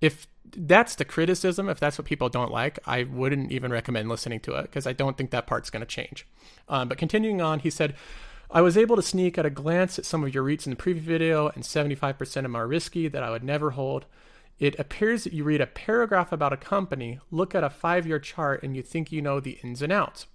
if 0.00 0.26
that's 0.56 0.94
the 0.94 1.04
criticism, 1.04 1.68
if 1.68 1.78
that's 1.80 1.98
what 1.98 2.06
people 2.06 2.28
don't 2.28 2.50
like, 2.50 2.78
I 2.86 3.04
wouldn't 3.04 3.52
even 3.52 3.72
recommend 3.72 4.08
listening 4.08 4.40
to 4.40 4.54
it 4.54 4.62
because 4.62 4.86
I 4.86 4.92
don't 4.92 5.16
think 5.16 5.30
that 5.30 5.46
part's 5.46 5.70
going 5.70 5.80
to 5.80 5.86
change. 5.86 6.26
Um, 6.68 6.88
but 6.88 6.98
continuing 6.98 7.40
on, 7.40 7.60
he 7.60 7.70
said, 7.70 7.94
I 8.50 8.60
was 8.60 8.76
able 8.76 8.96
to 8.96 9.02
sneak 9.02 9.38
at 9.38 9.46
a 9.46 9.50
glance 9.50 9.98
at 9.98 10.06
some 10.06 10.22
of 10.22 10.34
your 10.34 10.44
REITs 10.44 10.66
in 10.66 10.70
the 10.70 10.76
previous 10.76 11.04
video, 11.04 11.48
and 11.48 11.64
75% 11.64 12.44
of 12.44 12.54
are 12.54 12.66
risky 12.66 13.08
that 13.08 13.22
I 13.22 13.30
would 13.30 13.44
never 13.44 13.70
hold. 13.70 14.06
It 14.58 14.78
appears 14.78 15.24
that 15.24 15.32
you 15.32 15.44
read 15.44 15.60
a 15.60 15.66
paragraph 15.66 16.30
about 16.30 16.52
a 16.52 16.56
company, 16.56 17.18
look 17.30 17.54
at 17.54 17.64
a 17.64 17.70
five 17.70 18.06
year 18.06 18.18
chart, 18.18 18.62
and 18.62 18.76
you 18.76 18.82
think 18.82 19.10
you 19.10 19.20
know 19.20 19.40
the 19.40 19.58
ins 19.62 19.82
and 19.82 19.92
outs. 19.92 20.26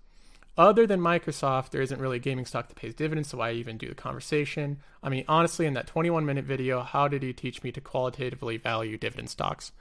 Other 0.57 0.85
than 0.85 0.99
Microsoft, 0.99 1.69
there 1.69 1.81
isn't 1.81 2.01
really 2.01 2.17
a 2.17 2.19
gaming 2.19 2.45
stock 2.45 2.67
that 2.67 2.75
pays 2.75 2.93
dividends, 2.93 3.29
so 3.29 3.37
why 3.37 3.53
even 3.53 3.77
do 3.77 3.87
the 3.87 3.95
conversation? 3.95 4.79
I 5.01 5.07
mean, 5.07 5.23
honestly, 5.29 5.65
in 5.65 5.73
that 5.75 5.87
21 5.87 6.25
minute 6.25 6.43
video, 6.43 6.81
how 6.81 7.07
did 7.07 7.23
he 7.23 7.31
teach 7.31 7.63
me 7.63 7.71
to 7.71 7.79
qualitatively 7.79 8.57
value 8.57 8.97
dividend 8.97 9.29
stocks? 9.29 9.71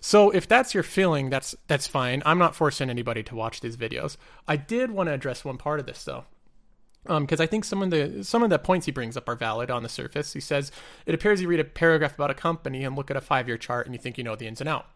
So 0.00 0.30
if 0.30 0.48
that's 0.48 0.74
your 0.74 0.82
feeling, 0.82 1.30
that's 1.30 1.54
that's 1.68 1.86
fine. 1.86 2.20
I'm 2.26 2.38
not 2.38 2.56
forcing 2.56 2.90
anybody 2.90 3.22
to 3.22 3.36
watch 3.36 3.60
these 3.60 3.76
videos. 3.76 4.16
I 4.48 4.56
did 4.56 4.90
want 4.90 5.08
to 5.08 5.12
address 5.12 5.44
one 5.44 5.56
part 5.56 5.78
of 5.78 5.86
this 5.86 6.02
though 6.02 6.24
because 7.04 7.40
um, 7.40 7.44
I 7.44 7.46
think 7.46 7.64
some 7.64 7.82
of 7.82 7.90
the 7.90 8.24
some 8.24 8.42
of 8.42 8.50
the 8.50 8.58
points 8.58 8.86
he 8.86 8.92
brings 8.92 9.16
up 9.16 9.28
are 9.28 9.34
valid 9.34 9.70
on 9.70 9.82
the 9.82 9.88
surface. 9.88 10.32
He 10.32 10.40
says 10.40 10.72
it 11.06 11.14
appears 11.14 11.40
you 11.40 11.48
read 11.48 11.60
a 11.60 11.64
paragraph 11.64 12.14
about 12.14 12.30
a 12.30 12.34
company 12.34 12.84
and 12.84 12.96
look 12.96 13.10
at 13.10 13.16
a 13.16 13.20
five 13.20 13.46
year 13.46 13.58
chart 13.58 13.86
and 13.86 13.94
you 13.94 14.00
think 14.00 14.18
you 14.18 14.24
know 14.24 14.36
the 14.36 14.46
ins 14.46 14.60
and 14.60 14.68
out. 14.68 14.86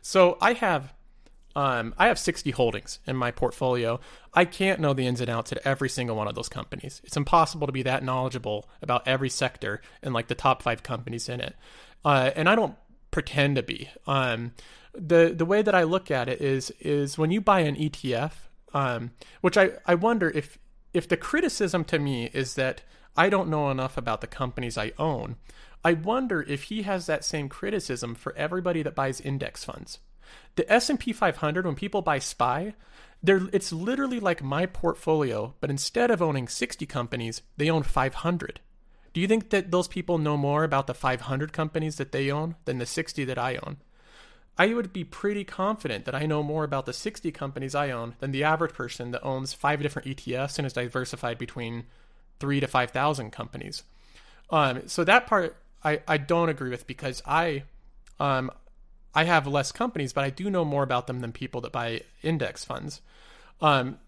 So 0.00 0.38
I 0.40 0.54
have 0.54 0.94
um, 1.56 1.94
I 1.98 2.06
have 2.06 2.18
60 2.18 2.50
holdings 2.52 3.00
in 3.06 3.16
my 3.16 3.30
portfolio. 3.30 4.00
I 4.32 4.44
can't 4.44 4.80
know 4.80 4.94
the 4.94 5.06
ins 5.06 5.20
and 5.20 5.28
outs 5.28 5.50
at 5.50 5.58
every 5.64 5.88
single 5.88 6.16
one 6.16 6.28
of 6.28 6.34
those 6.34 6.48
companies. 6.48 7.00
It's 7.04 7.16
impossible 7.16 7.66
to 7.66 7.72
be 7.72 7.82
that 7.82 8.04
knowledgeable 8.04 8.68
about 8.80 9.08
every 9.08 9.28
sector 9.28 9.80
and 10.02 10.14
like 10.14 10.28
the 10.28 10.34
top 10.34 10.62
five 10.62 10.82
companies 10.82 11.28
in 11.28 11.40
it. 11.40 11.56
Uh, 12.04 12.30
and 12.36 12.48
I 12.48 12.54
don't 12.54 12.76
pretend 13.10 13.56
to 13.56 13.62
be. 13.62 13.88
Um, 14.06 14.52
the 14.94 15.34
the 15.36 15.44
way 15.44 15.62
that 15.62 15.74
I 15.74 15.82
look 15.82 16.10
at 16.10 16.28
it 16.28 16.40
is 16.40 16.70
is 16.80 17.18
when 17.18 17.30
you 17.30 17.40
buy 17.40 17.60
an 17.60 17.76
ETF, 17.76 18.32
um, 18.72 19.10
which 19.40 19.56
I, 19.56 19.70
I 19.86 19.94
wonder 19.96 20.30
if 20.30 20.58
if 20.92 21.08
the 21.08 21.16
criticism 21.16 21.84
to 21.84 21.98
me 21.98 22.30
is 22.32 22.54
that 22.54 22.82
I 23.16 23.28
don't 23.28 23.48
know 23.48 23.70
enough 23.70 23.96
about 23.96 24.20
the 24.20 24.26
companies 24.26 24.78
I 24.78 24.92
own, 24.98 25.36
I 25.84 25.92
wonder 25.92 26.42
if 26.42 26.64
he 26.64 26.82
has 26.82 27.06
that 27.06 27.24
same 27.24 27.48
criticism 27.48 28.14
for 28.14 28.34
everybody 28.36 28.82
that 28.82 28.94
buys 28.94 29.20
index 29.20 29.64
funds. 29.64 29.98
The 30.56 30.70
S&P 30.72 31.12
500 31.12 31.64
when 31.64 31.74
people 31.74 32.02
buy 32.02 32.18
SPY, 32.18 32.74
it's 33.22 33.72
literally 33.72 34.20
like 34.20 34.42
my 34.42 34.66
portfolio, 34.66 35.54
but 35.60 35.70
instead 35.70 36.10
of 36.10 36.20
owning 36.22 36.48
60 36.48 36.84
companies, 36.86 37.42
they 37.56 37.70
own 37.70 37.82
500. 37.82 38.60
Do 39.12 39.20
you 39.20 39.26
think 39.26 39.50
that 39.50 39.70
those 39.70 39.88
people 39.88 40.18
know 40.18 40.36
more 40.36 40.64
about 40.64 40.86
the 40.86 40.94
500 40.94 41.52
companies 41.52 41.96
that 41.96 42.12
they 42.12 42.30
own 42.30 42.56
than 42.64 42.78
the 42.78 42.86
60 42.86 43.24
that 43.24 43.38
I 43.38 43.56
own? 43.56 43.78
I 44.58 44.74
would 44.74 44.92
be 44.92 45.04
pretty 45.04 45.44
confident 45.44 46.04
that 46.04 46.16
I 46.16 46.26
know 46.26 46.42
more 46.42 46.64
about 46.64 46.84
the 46.84 46.92
60 46.92 47.30
companies 47.30 47.76
I 47.76 47.90
own 47.90 48.16
than 48.18 48.32
the 48.32 48.42
average 48.42 48.74
person 48.74 49.12
that 49.12 49.22
owns 49.22 49.52
five 49.52 49.80
different 49.80 50.08
ETFs 50.08 50.58
and 50.58 50.66
is 50.66 50.72
diversified 50.72 51.38
between 51.38 51.84
three 52.40 52.58
to 52.58 52.66
5,000 52.66 53.30
companies. 53.30 53.84
Um, 54.50 54.88
so 54.88 55.04
that 55.04 55.26
part 55.26 55.56
I, 55.84 56.00
I 56.08 56.16
don't 56.16 56.48
agree 56.48 56.70
with 56.70 56.88
because 56.88 57.22
I, 57.24 57.62
um, 58.18 58.50
I 59.14 59.24
have 59.24 59.46
less 59.46 59.70
companies, 59.70 60.12
but 60.12 60.24
I 60.24 60.30
do 60.30 60.50
know 60.50 60.64
more 60.64 60.82
about 60.82 61.06
them 61.06 61.20
than 61.20 61.32
people 61.32 61.60
that 61.60 61.72
buy 61.72 62.02
index 62.22 62.64
funds. 62.64 63.00
Um, 63.60 63.98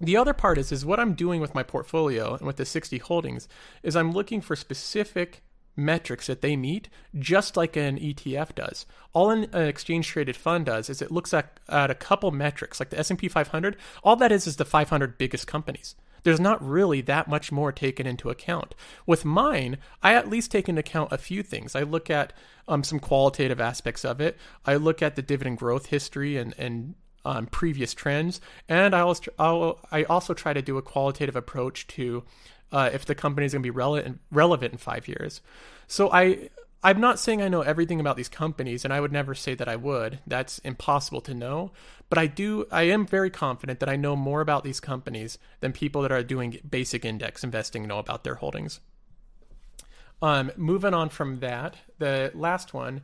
the 0.00 0.16
other 0.16 0.32
part 0.32 0.58
is 0.58 0.72
is 0.72 0.84
what 0.84 0.98
I'm 0.98 1.14
doing 1.14 1.40
with 1.40 1.54
my 1.54 1.62
portfolio 1.62 2.34
and 2.34 2.46
with 2.46 2.56
the 2.56 2.64
60 2.64 2.98
holdings 2.98 3.46
is 3.82 3.94
I'm 3.94 4.12
looking 4.12 4.40
for 4.40 4.56
specific 4.56 5.42
metrics 5.76 6.26
that 6.26 6.42
they 6.42 6.56
meet, 6.56 6.88
just 7.18 7.56
like 7.56 7.76
an 7.76 7.98
ETF 7.98 8.54
does. 8.54 8.86
All 9.12 9.30
an, 9.30 9.48
an 9.52 9.68
exchange 9.68 10.08
traded 10.08 10.36
fund 10.36 10.66
does 10.66 10.90
is 10.90 11.02
it 11.02 11.10
looks 11.10 11.32
at, 11.34 11.60
at 11.68 11.90
a 11.90 11.94
couple 11.94 12.30
metrics, 12.30 12.80
like 12.80 12.90
the 12.90 12.98
S&P 12.98 13.28
500. 13.28 13.76
All 14.02 14.16
that 14.16 14.32
is 14.32 14.46
is 14.46 14.56
the 14.56 14.64
500 14.64 15.18
biggest 15.18 15.46
companies. 15.46 15.94
There's 16.24 16.40
not 16.40 16.66
really 16.66 17.00
that 17.02 17.28
much 17.28 17.50
more 17.50 17.72
taken 17.72 18.06
into 18.06 18.30
account. 18.30 18.74
With 19.06 19.24
mine, 19.24 19.78
I 20.02 20.14
at 20.14 20.28
least 20.28 20.50
take 20.50 20.68
into 20.68 20.80
account 20.80 21.12
a 21.12 21.18
few 21.18 21.42
things. 21.42 21.74
I 21.74 21.82
look 21.82 22.10
at 22.10 22.32
um, 22.68 22.84
some 22.84 23.00
qualitative 23.00 23.60
aspects 23.60 24.04
of 24.04 24.20
it. 24.20 24.38
I 24.64 24.76
look 24.76 25.02
at 25.02 25.16
the 25.16 25.22
dividend 25.22 25.58
growth 25.58 25.86
history 25.86 26.36
and 26.36 26.54
and 26.58 26.94
um, 27.24 27.46
previous 27.46 27.94
trends, 27.94 28.40
and 28.68 28.94
I 28.94 29.00
also 29.00 29.78
I 29.90 30.04
also 30.04 30.34
try 30.34 30.52
to 30.52 30.62
do 30.62 30.76
a 30.76 30.82
qualitative 30.82 31.36
approach 31.36 31.86
to 31.88 32.24
uh, 32.72 32.90
if 32.92 33.04
the 33.04 33.14
company 33.14 33.46
is 33.46 33.52
going 33.52 33.62
to 33.62 33.66
be 33.66 33.70
relevant 33.70 34.20
relevant 34.30 34.72
in 34.72 34.78
five 34.78 35.06
years. 35.06 35.40
So 35.86 36.10
I 36.10 36.50
I'm 36.84 37.00
not 37.00 37.20
saying 37.20 37.40
I 37.40 37.48
know 37.48 37.62
everything 37.62 38.00
about 38.00 38.16
these 38.16 38.28
companies, 38.28 38.84
and 38.84 38.92
I 38.92 39.00
would 39.00 39.12
never 39.12 39.34
say 39.34 39.54
that 39.54 39.68
I 39.68 39.76
would. 39.76 40.18
That's 40.26 40.58
impossible 40.60 41.20
to 41.22 41.34
know. 41.34 41.70
But 42.08 42.18
I 42.18 42.26
do. 42.26 42.66
I 42.72 42.82
am 42.82 43.06
very 43.06 43.30
confident 43.30 43.78
that 43.80 43.88
I 43.88 43.96
know 43.96 44.16
more 44.16 44.40
about 44.40 44.64
these 44.64 44.80
companies 44.80 45.38
than 45.60 45.72
people 45.72 46.02
that 46.02 46.12
are 46.12 46.22
doing 46.22 46.58
basic 46.68 47.04
index 47.04 47.44
investing 47.44 47.86
know 47.86 47.98
about 47.98 48.24
their 48.24 48.34
holdings. 48.34 48.80
Um, 50.20 50.52
moving 50.56 50.94
on 50.94 51.08
from 51.08 51.40
that, 51.40 51.76
the 51.98 52.30
last 52.34 52.74
one, 52.74 53.02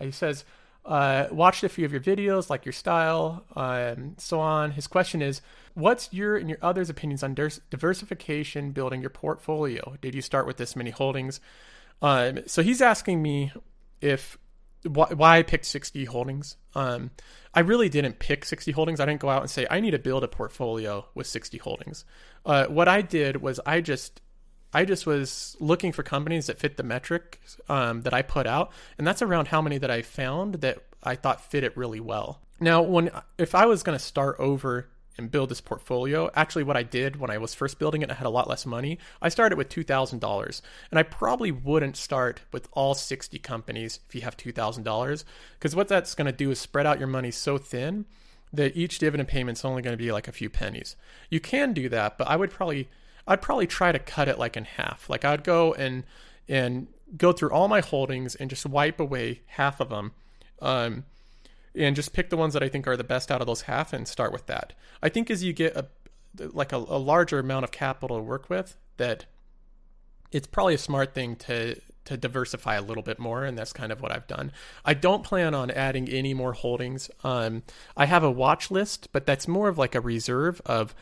he 0.00 0.10
says, 0.10 0.44
uh, 0.84 1.26
watched 1.30 1.62
a 1.62 1.68
few 1.68 1.84
of 1.84 1.92
your 1.92 2.00
videos, 2.00 2.50
like 2.50 2.64
your 2.64 2.72
style, 2.72 3.44
um, 3.54 4.14
so 4.18 4.40
on. 4.40 4.72
His 4.72 4.86
question 4.86 5.22
is, 5.22 5.42
what's 5.74 6.12
your 6.12 6.36
and 6.36 6.48
your 6.48 6.58
others' 6.62 6.90
opinions 6.90 7.22
on 7.22 7.34
diversification, 7.34 8.72
building 8.72 9.00
your 9.00 9.10
portfolio? 9.10 9.96
Did 10.00 10.14
you 10.14 10.22
start 10.22 10.46
with 10.46 10.56
this 10.56 10.74
many 10.74 10.90
holdings? 10.90 11.40
Um, 12.02 12.40
so 12.46 12.62
he's 12.62 12.80
asking 12.80 13.22
me 13.22 13.52
if 14.00 14.38
why, 14.84 15.08
why 15.12 15.38
I 15.38 15.42
picked 15.42 15.66
60 15.66 16.06
holdings. 16.06 16.56
Um, 16.74 17.10
I 17.52 17.60
really 17.60 17.88
didn't 17.88 18.18
pick 18.18 18.44
60 18.44 18.72
holdings. 18.72 19.00
I 19.00 19.06
didn't 19.06 19.20
go 19.20 19.28
out 19.28 19.42
and 19.42 19.50
say 19.50 19.66
I 19.70 19.80
need 19.80 19.90
to 19.90 19.98
build 19.98 20.24
a 20.24 20.28
portfolio 20.28 21.06
with 21.14 21.26
60 21.26 21.58
holdings. 21.58 22.04
Uh, 22.46 22.66
what 22.66 22.88
I 22.88 23.02
did 23.02 23.42
was 23.42 23.60
I 23.66 23.80
just 23.80 24.20
I 24.72 24.84
just 24.84 25.06
was 25.06 25.56
looking 25.60 25.92
for 25.92 26.02
companies 26.02 26.46
that 26.46 26.58
fit 26.58 26.76
the 26.76 26.82
metric 26.82 27.40
um, 27.68 28.02
that 28.02 28.14
I 28.14 28.22
put 28.22 28.46
out, 28.46 28.70
and 28.98 29.06
that's 29.06 29.22
around 29.22 29.48
how 29.48 29.60
many 29.60 29.78
that 29.78 29.90
I 29.90 30.02
found 30.02 30.56
that 30.56 30.78
I 31.02 31.16
thought 31.16 31.40
fit 31.40 31.64
it 31.64 31.76
really 31.76 32.00
well. 32.00 32.40
Now, 32.60 32.82
when 32.82 33.10
if 33.38 33.54
I 33.54 33.66
was 33.66 33.82
going 33.82 33.98
to 33.98 34.04
start 34.04 34.36
over 34.38 34.88
and 35.18 35.30
build 35.30 35.50
this 35.50 35.60
portfolio, 35.60 36.30
actually, 36.34 36.62
what 36.62 36.76
I 36.76 36.82
did 36.82 37.16
when 37.16 37.30
I 37.30 37.38
was 37.38 37.54
first 37.54 37.78
building 37.78 38.02
it, 38.02 38.10
I 38.10 38.14
had 38.14 38.26
a 38.26 38.30
lot 38.30 38.48
less 38.48 38.64
money. 38.64 38.98
I 39.20 39.28
started 39.28 39.58
with 39.58 39.68
two 39.68 39.82
thousand 39.82 40.20
dollars, 40.20 40.62
and 40.90 40.98
I 40.98 41.02
probably 41.02 41.50
wouldn't 41.50 41.96
start 41.96 42.42
with 42.52 42.68
all 42.72 42.94
sixty 42.94 43.38
companies 43.38 44.00
if 44.08 44.14
you 44.14 44.20
have 44.20 44.36
two 44.36 44.52
thousand 44.52 44.84
dollars, 44.84 45.24
because 45.58 45.74
what 45.74 45.88
that's 45.88 46.14
going 46.14 46.26
to 46.26 46.32
do 46.32 46.50
is 46.50 46.58
spread 46.58 46.86
out 46.86 46.98
your 46.98 47.08
money 47.08 47.30
so 47.30 47.58
thin 47.58 48.04
that 48.52 48.76
each 48.76 48.98
dividend 48.98 49.28
payment's 49.28 49.64
only 49.64 49.82
going 49.82 49.96
to 49.96 50.02
be 50.02 50.12
like 50.12 50.28
a 50.28 50.32
few 50.32 50.50
pennies. 50.50 50.96
You 51.28 51.40
can 51.40 51.72
do 51.72 51.88
that, 51.88 52.18
but 52.18 52.28
I 52.28 52.36
would 52.36 52.50
probably 52.50 52.88
I'd 53.30 53.40
probably 53.40 53.68
try 53.68 53.92
to 53.92 53.98
cut 54.00 54.28
it 54.28 54.40
like 54.40 54.56
in 54.56 54.64
half. 54.64 55.08
Like 55.08 55.24
I'd 55.24 55.44
go 55.44 55.72
and 55.72 56.02
and 56.48 56.88
go 57.16 57.30
through 57.32 57.50
all 57.50 57.68
my 57.68 57.80
holdings 57.80 58.34
and 58.34 58.50
just 58.50 58.66
wipe 58.66 58.98
away 58.98 59.42
half 59.46 59.80
of 59.80 59.88
them. 59.88 60.12
Um, 60.60 61.04
and 61.76 61.94
just 61.94 62.12
pick 62.12 62.28
the 62.28 62.36
ones 62.36 62.54
that 62.54 62.62
I 62.64 62.68
think 62.68 62.88
are 62.88 62.96
the 62.96 63.04
best 63.04 63.30
out 63.30 63.40
of 63.40 63.46
those 63.46 63.62
half 63.62 63.92
and 63.92 64.08
start 64.08 64.32
with 64.32 64.46
that. 64.46 64.72
I 65.00 65.08
think 65.08 65.30
as 65.30 65.44
you 65.44 65.52
get 65.52 65.76
a 65.76 65.86
like 66.52 66.72
a, 66.72 66.76
a 66.76 66.98
larger 66.98 67.38
amount 67.38 67.64
of 67.64 67.70
capital 67.70 68.16
to 68.16 68.22
work 68.22 68.50
with, 68.50 68.76
that 68.96 69.26
it's 70.32 70.48
probably 70.48 70.74
a 70.74 70.78
smart 70.78 71.14
thing 71.14 71.36
to 71.36 71.80
to 72.06 72.16
diversify 72.16 72.74
a 72.74 72.82
little 72.82 73.04
bit 73.04 73.20
more, 73.20 73.44
and 73.44 73.56
that's 73.56 73.72
kind 73.72 73.92
of 73.92 74.00
what 74.00 74.10
I've 74.10 74.26
done. 74.26 74.50
I 74.84 74.94
don't 74.94 75.22
plan 75.22 75.54
on 75.54 75.70
adding 75.70 76.08
any 76.08 76.34
more 76.34 76.54
holdings. 76.54 77.10
Um, 77.22 77.62
I 77.96 78.06
have 78.06 78.24
a 78.24 78.30
watch 78.30 78.72
list, 78.72 79.08
but 79.12 79.24
that's 79.24 79.46
more 79.46 79.68
of 79.68 79.78
like 79.78 79.94
a 79.94 80.00
reserve 80.00 80.60
of 80.66 80.96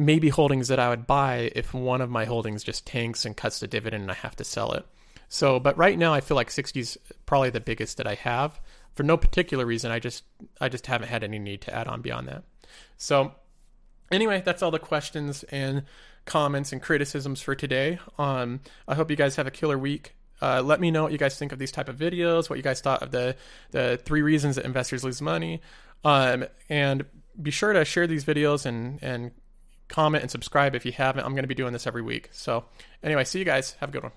maybe 0.00 0.30
holdings 0.30 0.68
that 0.68 0.78
I 0.78 0.88
would 0.88 1.06
buy 1.06 1.52
if 1.54 1.74
one 1.74 2.00
of 2.00 2.08
my 2.08 2.24
holdings 2.24 2.64
just 2.64 2.86
tanks 2.86 3.26
and 3.26 3.36
cuts 3.36 3.60
the 3.60 3.68
dividend 3.68 4.02
and 4.02 4.10
I 4.10 4.14
have 4.14 4.34
to 4.36 4.44
sell 4.44 4.72
it. 4.72 4.86
So, 5.28 5.60
but 5.60 5.76
right 5.76 5.96
now 5.96 6.14
I 6.14 6.20
feel 6.20 6.36
like 6.36 6.50
60 6.50 6.80
is 6.80 6.98
probably 7.26 7.50
the 7.50 7.60
biggest 7.60 7.98
that 7.98 8.06
I 8.06 8.14
have 8.14 8.58
for 8.94 9.02
no 9.02 9.18
particular 9.18 9.66
reason. 9.66 9.90
I 9.90 9.98
just 9.98 10.24
I 10.60 10.68
just 10.68 10.86
haven't 10.86 11.08
had 11.08 11.22
any 11.22 11.38
need 11.38 11.60
to 11.62 11.74
add 11.74 11.86
on 11.86 12.00
beyond 12.00 12.28
that. 12.28 12.44
So, 12.96 13.32
anyway, 14.10 14.42
that's 14.44 14.62
all 14.62 14.70
the 14.70 14.78
questions 14.78 15.44
and 15.44 15.84
comments 16.24 16.72
and 16.72 16.80
criticisms 16.80 17.42
for 17.42 17.54
today. 17.54 17.98
Um, 18.18 18.60
I 18.88 18.94
hope 18.94 19.10
you 19.10 19.16
guys 19.16 19.36
have 19.36 19.46
a 19.46 19.52
killer 19.52 19.78
week. 19.78 20.16
Uh, 20.42 20.62
let 20.64 20.80
me 20.80 20.90
know 20.90 21.02
what 21.02 21.12
you 21.12 21.18
guys 21.18 21.38
think 21.38 21.52
of 21.52 21.58
these 21.58 21.72
type 21.72 21.90
of 21.90 21.96
videos. 21.96 22.48
What 22.48 22.56
you 22.56 22.62
guys 22.62 22.80
thought 22.80 23.02
of 23.02 23.10
the 23.10 23.36
the 23.70 24.00
three 24.02 24.22
reasons 24.22 24.56
that 24.56 24.64
investors 24.64 25.04
lose 25.04 25.20
money. 25.20 25.60
Um, 26.04 26.46
and 26.70 27.04
be 27.40 27.50
sure 27.50 27.74
to 27.74 27.84
share 27.84 28.06
these 28.06 28.24
videos 28.24 28.64
and 28.64 28.98
and 29.02 29.32
comment 29.90 30.22
and 30.22 30.30
subscribe 30.30 30.74
if 30.74 30.86
you 30.86 30.92
haven't. 30.92 31.24
I'm 31.24 31.32
going 31.32 31.44
to 31.44 31.48
be 31.48 31.54
doing 31.54 31.72
this 31.72 31.86
every 31.86 32.02
week. 32.02 32.30
So, 32.32 32.64
anyway, 33.02 33.24
see 33.24 33.38
you 33.38 33.44
guys. 33.44 33.72
Have 33.80 33.90
a 33.90 33.92
good 33.92 34.02
one. 34.02 34.12